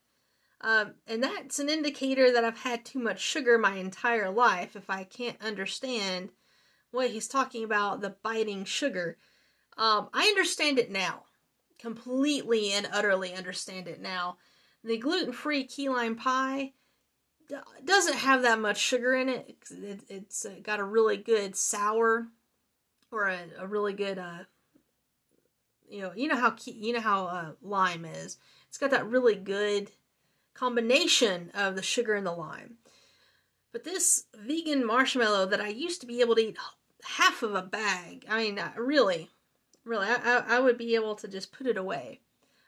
[0.61, 4.89] Um, and that's an indicator that I've had too much sugar my entire life if
[4.89, 6.31] I can't understand
[6.93, 9.19] what he's talking about the biting sugar.
[9.77, 11.25] Um, I understand it now.
[11.79, 14.37] Completely and utterly understand it now.
[14.85, 16.75] The gluten free key lime pie
[17.85, 19.57] doesn't have that much sugar in it.
[19.71, 22.29] it has uh, got a really good sour
[23.11, 24.45] or a, a really good, uh,
[25.93, 28.39] you know, you know how you know how uh, lime is.
[28.69, 29.91] It's got that really good
[30.55, 32.77] combination of the sugar and the lime.
[33.73, 36.59] But this vegan marshmallow that I used to be able to eat
[37.05, 39.31] half of a bag, I mean, really,
[39.85, 42.21] really, I, I would be able to just put it away.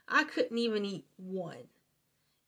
[0.07, 1.69] I couldn't even eat one.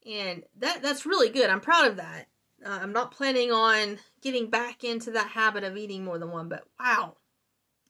[0.05, 1.49] And that that's really good.
[1.49, 2.27] I'm proud of that.
[2.63, 6.49] Uh, I'm not planning on getting back into that habit of eating more than one,
[6.49, 7.15] but wow.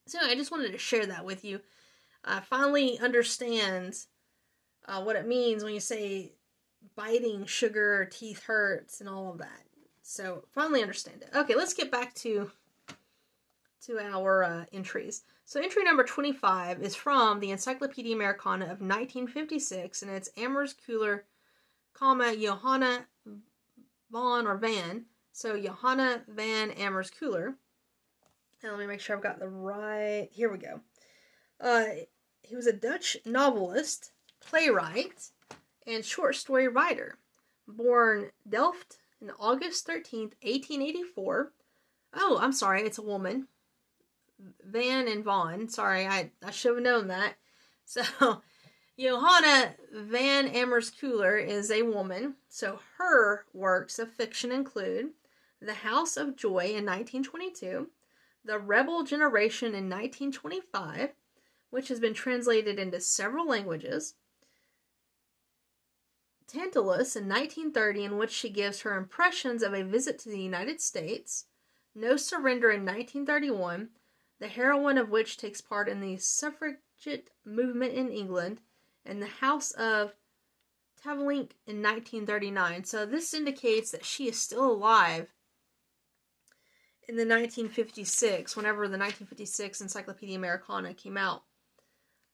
[0.06, 1.60] So I just wanted to share that with you.
[2.28, 3.98] I finally understand
[4.86, 6.34] uh, what it means when you say
[6.96, 9.64] biting sugar, teeth hurts, and all of that.
[10.02, 11.36] So finally understand it.
[11.36, 12.52] Okay, let's get back to
[13.86, 15.24] to our uh, entries.
[15.46, 21.22] So entry number 25 is from the Encyclopedia Americana of 1956, and it's Küller,
[21.94, 23.06] comma Johanna
[24.12, 25.06] von or Van.
[25.32, 27.56] So Johanna van Ammers Küller.
[28.64, 30.28] And let me make sure I've got the right.
[30.32, 30.82] Here we go.
[31.62, 31.86] Uh,
[32.42, 35.30] he was a Dutch novelist, playwright,
[35.86, 37.18] and short story writer.
[37.68, 41.52] Born Delft on August 13th, 1884.
[42.14, 43.48] Oh, I'm sorry, it's a woman.
[44.64, 45.68] Van and Vaughn.
[45.70, 47.36] Sorry, I, I should have known that.
[47.90, 48.42] So,
[49.00, 52.36] Johanna van Ammers-Küller is a woman.
[52.50, 55.12] So, her works of fiction include
[55.62, 57.88] The House of Joy in 1922,
[58.44, 61.14] The Rebel Generation in 1925,
[61.70, 64.16] which has been translated into several languages,
[66.48, 70.80] Tantalus in 1930, in which she gives her impressions of a visit to the United
[70.80, 71.46] States,
[71.94, 73.90] No Surrender in 1931,
[74.40, 78.62] the heroine of which takes part in the suffragette movement in England,
[79.06, 80.14] and the House of
[81.04, 82.86] Tavelinck in 1939.
[82.86, 85.34] So this indicates that she is still alive
[87.08, 91.44] in the 1956, whenever the 1956 Encyclopedia Americana came out.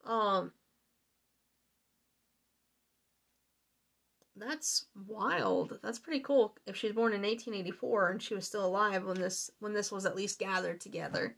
[0.05, 0.51] Um,
[4.35, 5.79] that's wild.
[5.83, 6.55] That's pretty cool.
[6.65, 10.05] If she's born in 1884 and she was still alive when this when this was
[10.05, 11.35] at least gathered together,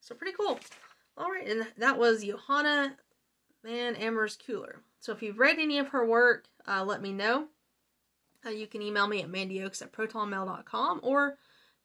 [0.00, 0.58] so pretty cool.
[1.16, 2.96] All right, and that was Johanna
[3.64, 4.76] Van Ammers Küller.
[5.00, 7.48] So if you've read any of her work, uh, let me know.
[8.44, 11.36] Uh, you can email me at mandyoaks at protonmail.com or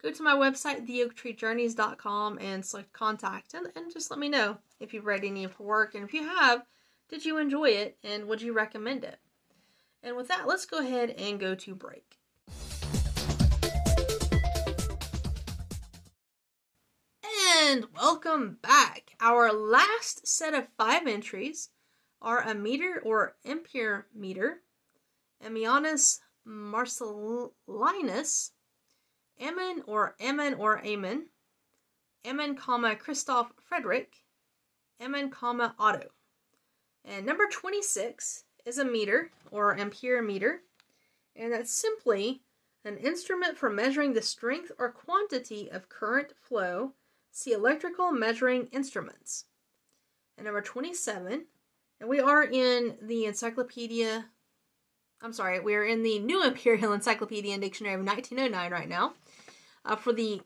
[0.02, 4.94] go to my website, theoaktreejourneys.com, and select contact and, and just let me know if
[4.94, 5.96] you've read any of her work.
[5.96, 6.64] And if you have,
[7.10, 9.20] did you enjoy it and would you recommend it?
[10.04, 12.20] And with that, let's go ahead and go to break.
[17.58, 19.12] And welcome back.
[19.20, 21.70] Our last set of five entries
[22.22, 24.62] are ammeter or ampere meter,
[25.44, 28.52] Ammianus Marcellinus,
[29.40, 31.28] Ammon or Ammon or Ammon,
[32.24, 34.25] Ammon, comma Christoph Frederick,
[35.00, 36.10] Ammon, comma Otto.
[37.04, 40.62] And number 26 is ammeter or ampere meter,
[41.36, 42.42] and that's simply
[42.84, 46.94] an instrument for measuring the strength or quantity of current flow
[47.32, 49.46] see electrical measuring instruments.
[50.38, 51.46] And number 27,
[52.00, 54.26] and we are in the encyclopedia,
[55.22, 59.14] I'm sorry, we are in the New Imperial Encyclopedia and Dictionary of 1909 right now
[59.84, 60.42] uh, for the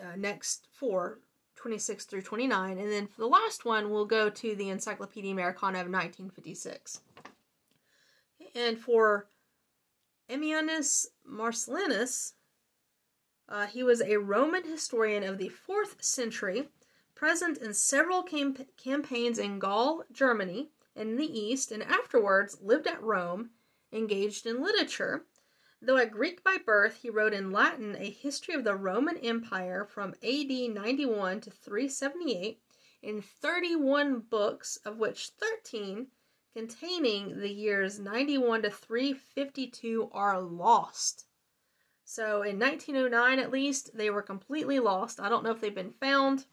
[0.00, 1.18] uh, next four,
[1.60, 2.78] 26 through 29.
[2.78, 7.00] And then for the last one, we'll go to the Encyclopedia Americana of 1956.
[8.54, 9.28] And for
[10.30, 12.32] Ammianus Marcellinus,
[13.48, 16.68] uh, he was a Roman historian of the 4th century,
[17.14, 23.02] present in several camp- campaigns in Gaul, Germany, and the East, and afterwards lived at
[23.02, 23.50] Rome,
[23.92, 25.24] engaged in literature.
[25.82, 29.86] Though a Greek by birth, he wrote in Latin a history of the Roman Empire
[29.86, 32.62] from AD 91 to 378
[33.02, 36.08] in 31 books, of which 13
[36.52, 41.24] containing the years 91 to 352 are lost.
[42.04, 45.20] So in 1909, at least, they were completely lost.
[45.20, 46.44] I don't know if they've been found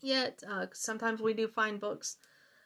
[0.00, 0.42] yet.
[0.48, 2.16] Uh, sometimes we do find books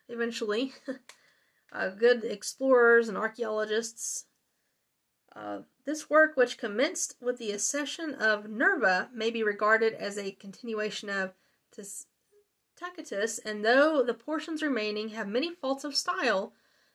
[0.08, 0.72] eventually.
[1.72, 4.24] uh, good explorers and archaeologists.
[5.36, 10.32] Uh, this work, which commenced with the accession of Nerva, may be regarded as a
[10.32, 11.34] continuation of
[12.76, 16.54] Tacitus, and though the portions remaining have many faults of style,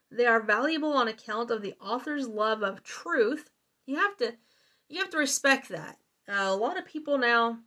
[0.09, 3.51] they are valuable on account of the author's love of truth.
[3.85, 4.35] You have to
[4.89, 5.97] you have to respect that.
[6.27, 7.59] Uh, a lot of people now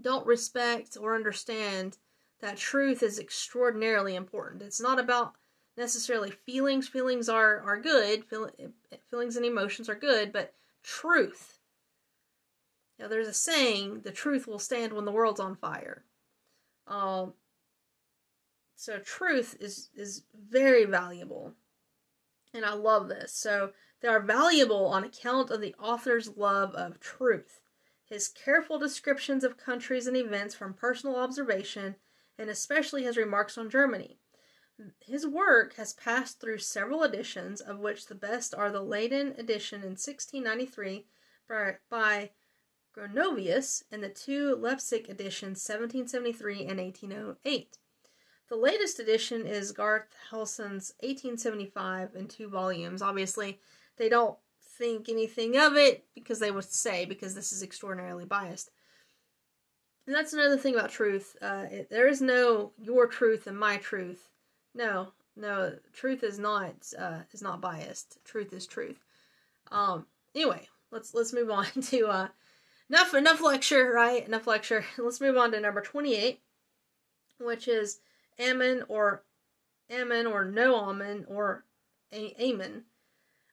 [0.00, 1.98] don't respect or understand
[2.40, 4.62] that truth is extraordinarily important.
[4.62, 5.34] It's not about
[5.76, 6.88] necessarily feelings.
[6.88, 8.24] Feelings are are good.
[8.24, 8.50] Feel,
[9.10, 11.58] feelings and emotions are good, but truth.
[12.98, 16.04] Now, there's a saying: "The truth will stand when the world's on fire."
[16.86, 17.34] Um,
[18.74, 21.54] so truth is is very valuable,
[22.54, 23.32] and I love this.
[23.32, 27.60] So they are valuable on account of the author's love of truth,
[28.04, 31.96] his careful descriptions of countries and events from personal observation,
[32.38, 34.18] and especially his remarks on Germany.
[35.00, 39.80] His work has passed through several editions, of which the best are the Leyden edition
[39.80, 41.06] in 1693
[41.48, 42.30] by, by
[42.94, 47.78] Gronovius and the two Leipzig editions 1773 and 1808.
[48.48, 53.02] The latest edition is Garth Helson's 1875 in two volumes.
[53.02, 53.60] Obviously,
[53.96, 58.70] they don't think anything of it because they would say because this is extraordinarily biased.
[60.06, 61.36] And that's another thing about truth.
[61.42, 64.30] Uh, it, there is no your truth and my truth.
[64.76, 68.18] No, no, truth is not uh, is not biased.
[68.24, 69.02] Truth is truth.
[69.72, 70.06] Um.
[70.34, 72.28] Anyway, let's let's move on to uh,
[72.90, 74.26] enough enough lecture, right?
[74.26, 74.84] Enough lecture.
[74.98, 76.40] Let's move on to number twenty eight,
[77.40, 78.00] which is
[78.38, 79.24] Ammon or
[79.88, 81.64] Ammon or no Ammon or
[82.12, 82.62] a-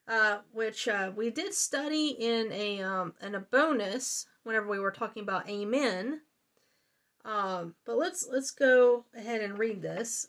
[0.05, 4.91] uh, which uh, we did study in a um in a bonus whenever we were
[4.91, 6.21] talking about Amen.
[7.23, 10.27] Um, but let's let's go ahead and read this.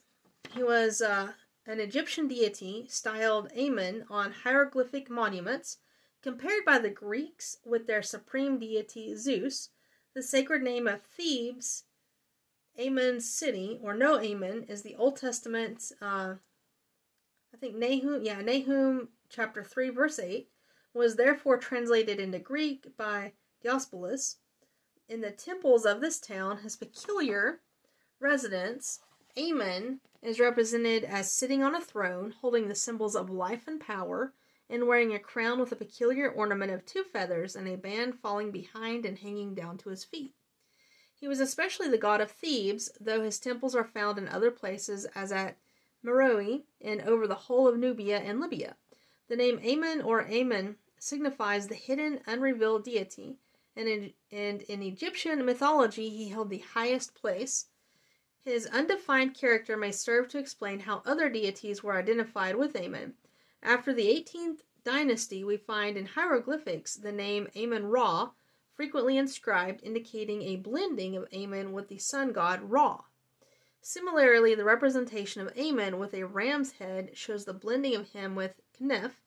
[0.55, 1.33] He was uh,
[1.67, 5.79] an Egyptian deity styled Amen on hieroglyphic monuments,
[6.23, 9.71] compared by the Greeks with their supreme deity Zeus.
[10.15, 11.85] The sacred name of Thebes,
[12.79, 15.91] Amon's city, or no Amen, is the Old Testament.
[16.01, 16.35] Uh,
[17.53, 20.51] I think Nahum, yeah, Nahum chapter three verse eight
[20.93, 23.33] was therefore translated into Greek by
[23.65, 24.37] Diospolis.
[25.09, 27.61] In the temples of this town, his peculiar
[28.21, 29.01] residence,
[29.37, 34.33] Amen, is represented as sitting on a throne, holding the symbols of life and power,
[34.71, 38.51] and wearing a crown with a peculiar ornament of two feathers and a band falling
[38.51, 40.35] behind and hanging down to his feet.
[41.13, 45.05] He was especially the god of Thebes, though his temples are found in other places,
[45.15, 45.57] as at
[46.03, 48.77] Meroe and over the whole of Nubia and Libya.
[49.29, 53.39] The name Amen or Amen signifies the hidden, unrevealed deity,
[53.75, 57.67] and in, and in Egyptian mythology he held the highest place.
[58.45, 63.15] His undefined character may serve to explain how other deities were identified with Amen.
[63.63, 68.33] After the 18th dynasty, we find in hieroglyphics the name Amen Ra
[68.75, 73.05] frequently inscribed, indicating a blending of Amen with the sun god Ra.
[73.81, 78.61] Similarly, the representation of Amen with a ram's head shows the blending of him with
[78.79, 79.23] Kneph.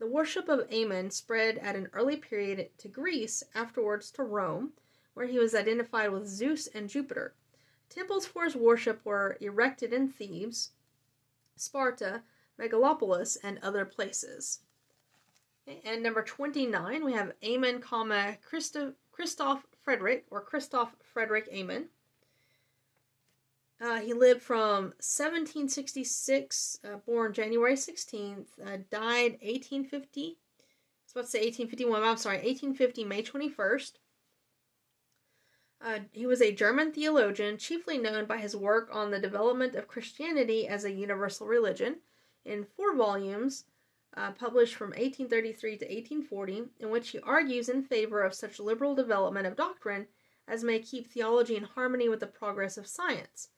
[0.00, 4.72] The worship of Amen spread at an early period to Greece, afterwards to Rome,
[5.14, 7.34] where he was identified with Zeus and Jupiter.
[7.90, 10.70] Temples for his worship were erected in Thebes,
[11.56, 12.22] Sparta,
[12.58, 14.60] Megalopolis, and other places.
[15.84, 21.88] And number 29, we have Ammon, comma, Christoph, Christoph Frederick, or Christoph Frederick Ammon.
[23.80, 30.20] Uh, he lived from 1766, uh, born January 16th, uh, died 1850.
[30.20, 30.34] I
[31.06, 33.92] was about to say 1851, I'm sorry, 1850, May 21st.
[35.82, 39.88] Uh, he was a German theologian, chiefly known by his work on the development of
[39.88, 42.00] Christianity as a universal religion,
[42.44, 43.64] in four volumes,
[44.14, 48.94] uh, published from 1833 to 1840, in which he argues in favor of such liberal
[48.94, 50.06] development of doctrine
[50.46, 53.48] as may keep theology in harmony with the progress of science.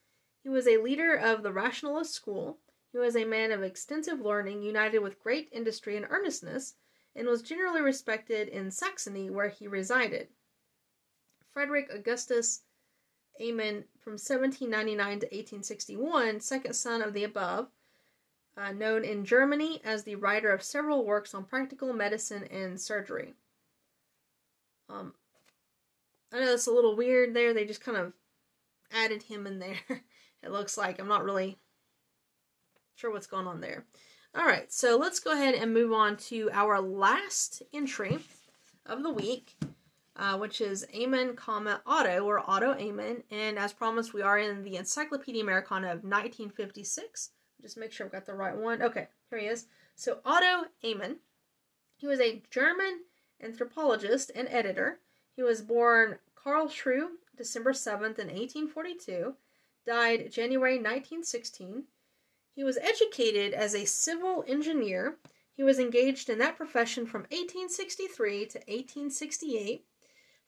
[0.42, 2.58] He was a leader of the rationalist school.
[2.92, 6.74] He was a man of extensive learning, united with great industry and earnestness,
[7.16, 10.28] and was generally respected in Saxony, where he resided.
[11.53, 12.62] Frederick Augustus
[13.40, 17.68] Ammon from 1799 to 1861, second son of the above,
[18.57, 23.34] uh, known in Germany as the writer of several works on practical medicine and surgery.
[24.88, 25.14] Um,
[26.32, 27.55] I know it's a little weird there.
[27.55, 28.12] They just kind of
[28.90, 29.80] added him in there.
[30.42, 31.59] it looks like I'm not really
[32.94, 33.84] sure what's going on there.
[34.34, 38.18] All right, so let's go ahead and move on to our last entry
[38.86, 39.57] of the week
[40.16, 43.22] uh, which is Ammon, comma, Otto, or Otto Ammon.
[43.30, 47.30] And as promised, we are in the Encyclopedia Americana of 1956.
[47.60, 48.82] Just make sure I've got the right one.
[48.82, 49.66] Okay, here he is.
[49.94, 51.16] So, Otto Ammon.
[51.96, 53.02] He was a German
[53.40, 54.98] anthropologist and editor.
[55.36, 59.34] He was born Karlsruhe, December 7th, in 1842,
[59.86, 61.84] died January 1916.
[62.54, 65.16] He was educated as a civil engineer.
[65.54, 69.86] He was engaged in that profession from 1863 to 1868.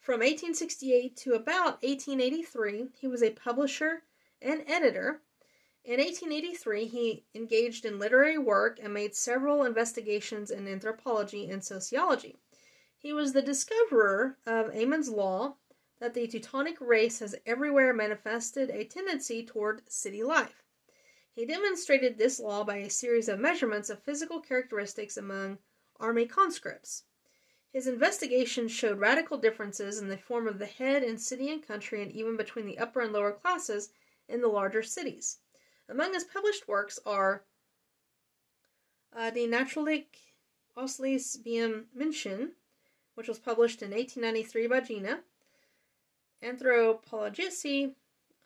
[0.04, 4.02] From 1868 to about 1883, he was a publisher
[4.42, 5.22] and editor.
[5.82, 12.36] In 1883, he engaged in literary work and made several investigations in anthropology and sociology.
[12.98, 15.56] He was the discoverer of Ammon's law
[16.00, 20.62] that the Teutonic race has everywhere manifested a tendency toward city life.
[21.32, 25.60] He demonstrated this law by a series of measurements of physical characteristics among
[25.98, 27.04] army conscripts.
[27.74, 32.02] His investigations showed radical differences in the form of the head in city and country,
[32.02, 33.90] and even between the upper and lower classes
[34.28, 35.38] in the larger cities.
[35.88, 37.42] Among his published works are
[39.12, 40.34] uh, Die Naturliche
[40.76, 42.52] Ausleis beim Menschen,
[43.16, 45.24] which was published in 1893 by Jena,
[46.40, 47.96] Anthropologische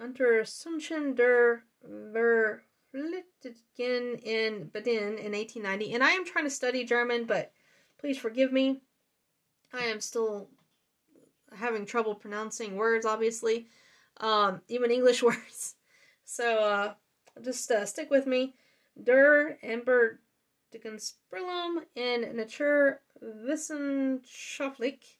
[0.00, 5.92] Untersuchungen der Verflüchteten in Baden in 1890.
[5.92, 7.52] And I am trying to study German, but
[7.98, 8.80] please forgive me.
[9.72, 10.50] I am still
[11.54, 13.68] having trouble pronouncing words, obviously,
[14.18, 15.76] um, even English words.
[16.24, 16.92] So uh,
[17.42, 18.56] just uh, stick with me.
[19.02, 20.20] Der Amber
[20.74, 25.16] Dickensbrillum in Naturwissenschaftlich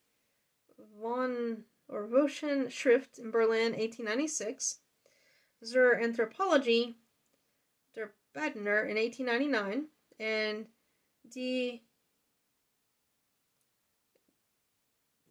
[1.00, 4.80] von or Voschen Schrift in Berlin, 1896.
[5.64, 6.96] Zur Anthropologie
[7.94, 9.88] der Badner in 1899.
[10.20, 10.66] And
[11.24, 11.82] Die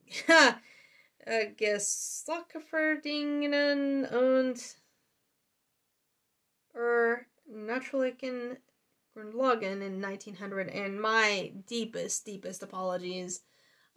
[1.58, 4.78] Geschlachterverdingungen und
[6.74, 8.58] er Naturlichen
[9.14, 13.41] Grundlagen in 1900, and my deepest, deepest apologies,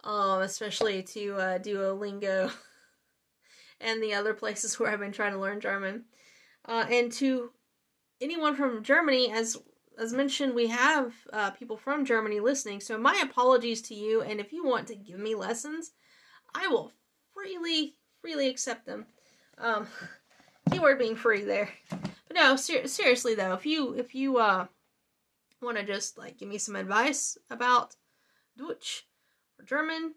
[0.03, 2.51] um, especially to uh, Duolingo
[3.79, 6.05] and the other places where I've been trying to learn German,
[6.65, 7.51] uh, and to
[8.19, 9.57] anyone from Germany, as
[9.99, 12.79] as mentioned, we have uh, people from Germany listening.
[12.79, 15.91] So my apologies to you, and if you want to give me lessons,
[16.53, 16.91] I will
[17.33, 19.05] freely, freely accept them.
[19.57, 19.87] Um,
[20.71, 21.69] keyword being free there.
[21.89, 24.67] But no, ser- seriously though, if you if you uh
[25.61, 27.95] want to just like give me some advice about
[28.57, 29.05] Deutsch
[29.59, 30.15] or German,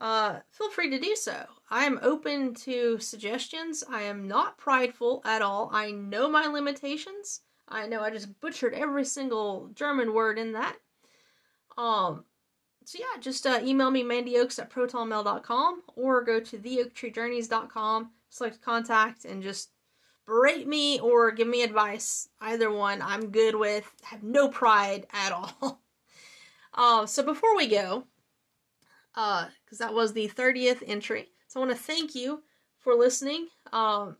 [0.00, 1.46] uh, feel free to do so.
[1.70, 3.82] I am open to suggestions.
[3.90, 5.70] I am not prideful at all.
[5.72, 7.40] I know my limitations.
[7.68, 10.76] I know I just butchered every single German word in that.
[11.76, 12.24] Um,
[12.86, 19.24] so yeah, just uh, email me mandyoaks at protonmail.com or go to theoaktreejourneys.com, select contact,
[19.24, 19.70] and just
[20.24, 22.28] berate me or give me advice.
[22.40, 23.90] Either one, I'm good with.
[24.04, 25.80] Have no pride at all.
[26.74, 28.04] uh, so before we go,
[29.14, 32.44] because uh, that was the 30th entry, so I want to thank you
[32.78, 33.48] for listening.
[33.72, 34.16] Um,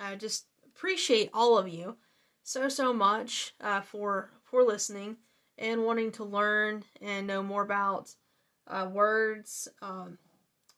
[0.00, 1.96] I just appreciate all of you
[2.42, 5.18] so so much uh, for for listening
[5.58, 8.14] and wanting to learn and know more about
[8.66, 10.18] uh, words um,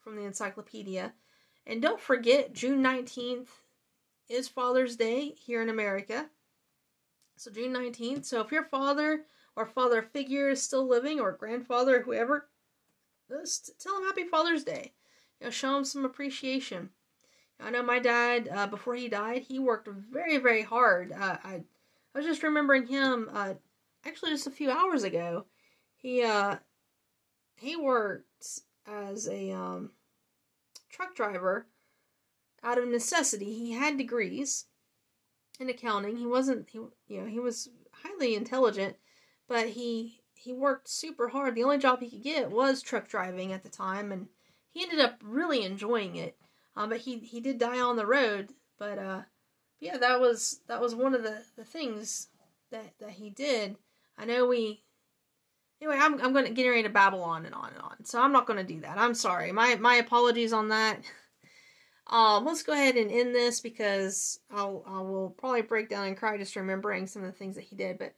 [0.02, 1.12] from the encyclopedia.
[1.66, 3.48] And don't forget, June 19th
[4.28, 6.28] is Father's Day here in America.
[7.36, 8.24] So June 19th.
[8.24, 9.24] So if your father
[9.54, 12.48] or father figure is still living or grandfather, whoever,
[13.28, 14.92] just tell him Happy Father's Day.
[15.40, 16.90] You know, show him some appreciation.
[17.58, 21.12] I know my dad, uh, before he died, he worked very, very hard.
[21.12, 21.62] Uh, I,
[22.14, 23.54] I was just remembering him, uh,
[24.06, 25.46] actually just a few hours ago.
[25.96, 26.56] He, uh,
[27.56, 29.90] he worked as a, um,
[30.96, 31.66] truck driver
[32.62, 33.52] out of necessity.
[33.52, 34.64] He had degrees
[35.60, 36.16] in accounting.
[36.16, 38.96] He wasn't he you know, he was highly intelligent,
[39.46, 41.54] but he he worked super hard.
[41.54, 44.28] The only job he could get was truck driving at the time and
[44.70, 46.36] he ended up really enjoying it.
[46.76, 49.22] Uh, but he he did die on the road, but uh
[49.78, 52.28] yeah, that was that was one of the the things
[52.70, 53.76] that that he did.
[54.18, 54.82] I know we
[55.80, 58.04] Anyway, I'm I'm going to get ready to babble on and on and on.
[58.04, 58.96] So I'm not going to do that.
[58.98, 59.52] I'm sorry.
[59.52, 61.00] My my apologies on that.
[62.08, 66.16] Um, let's go ahead and end this because I'll I will probably break down and
[66.16, 67.98] cry just remembering some of the things that he did.
[67.98, 68.14] But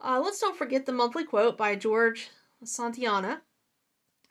[0.00, 2.28] uh, let's don't forget the monthly quote by George
[2.62, 3.40] Santayana.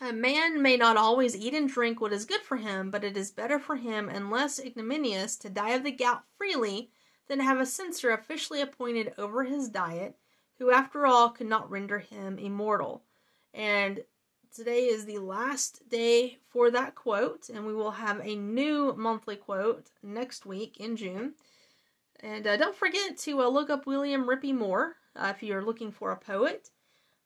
[0.02, 3.18] A man may not always eat and drink what is good for him, but it
[3.18, 6.90] is better for him and less ignominious to die of the gout freely
[7.28, 10.16] than have a censor officially appointed over his diet,
[10.60, 13.02] who after all could not render him immortal.
[13.54, 14.04] And
[14.54, 19.38] today is the last day for that quote, and we will have a new monthly
[19.38, 21.34] quote next week in June.
[22.20, 25.92] And uh, don't forget to uh, look up William Rieppe Moore uh, if you're looking
[25.92, 26.70] for a poet.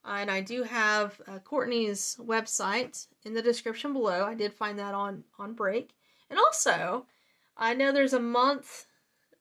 [0.04, 4.24] and I do have uh, Courtney's website in the description below.
[4.24, 5.90] I did find that on on break.
[6.30, 7.06] And also,
[7.56, 8.86] I know there's a month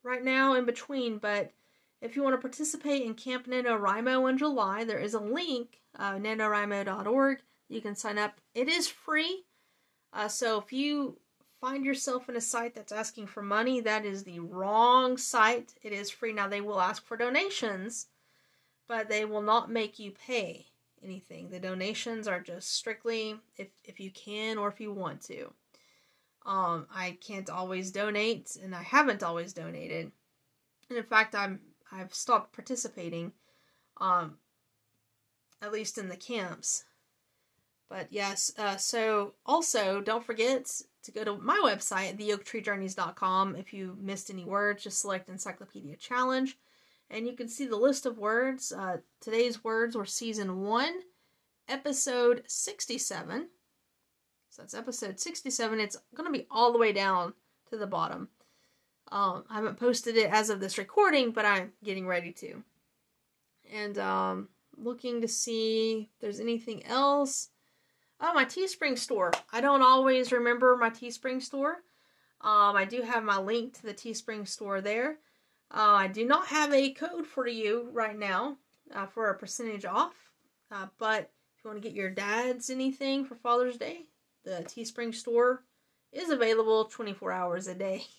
[0.03, 1.51] right now in between, but
[2.03, 6.15] if you want to participate in Camp NaNoWriMo in July, there is a link, uh,
[6.15, 7.37] nanowrimo.org.
[7.69, 8.41] You can sign up.
[8.53, 9.45] It is free.
[10.11, 11.17] Uh, so if you
[11.61, 15.75] find yourself in a site that's asking for money, that is the wrong site.
[15.81, 16.33] It is free.
[16.33, 18.07] Now, they will ask for donations,
[18.89, 20.65] but they will not make you pay
[21.01, 21.49] anything.
[21.49, 25.53] The donations are just strictly if, if you can or if you want to.
[26.45, 30.11] Um, I can't always donate, and I haven't always donated.
[30.89, 31.61] And in fact, I'm
[31.93, 33.31] I've stopped participating,
[33.97, 34.37] um,
[35.61, 36.85] at least in the camps.
[37.89, 43.55] But yes, uh, so also don't forget to go to my website, theoaktreejourneys.com.
[43.55, 46.57] If you missed any words, just select Encyclopedia Challenge,
[47.11, 48.71] and you can see the list of words.
[48.71, 51.01] Uh, today's words were season one,
[51.67, 53.49] episode 67.
[54.49, 55.79] So that's episode 67.
[55.79, 57.33] It's going to be all the way down
[57.69, 58.29] to the bottom.
[59.13, 62.63] Um, I haven't posted it as of this recording, but I'm getting ready to.
[63.71, 67.49] And um, looking to see if there's anything else.
[68.19, 69.31] Oh, my Teespring store.
[69.51, 71.83] I don't always remember my Teespring store.
[72.41, 75.17] Um, I do have my link to the Teespring store there.
[75.69, 78.57] Uh, I do not have a code for you right now
[78.95, 80.15] uh, for a percentage off.
[80.71, 84.05] Uh, but if you want to get your dad's anything for Father's Day,
[84.43, 85.61] the Teespring store
[86.11, 88.05] is available 24 hours a day.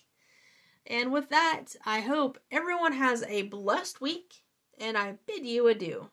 [0.87, 4.43] And with that, I hope everyone has a blessed week,
[4.77, 6.09] and I bid you adieu.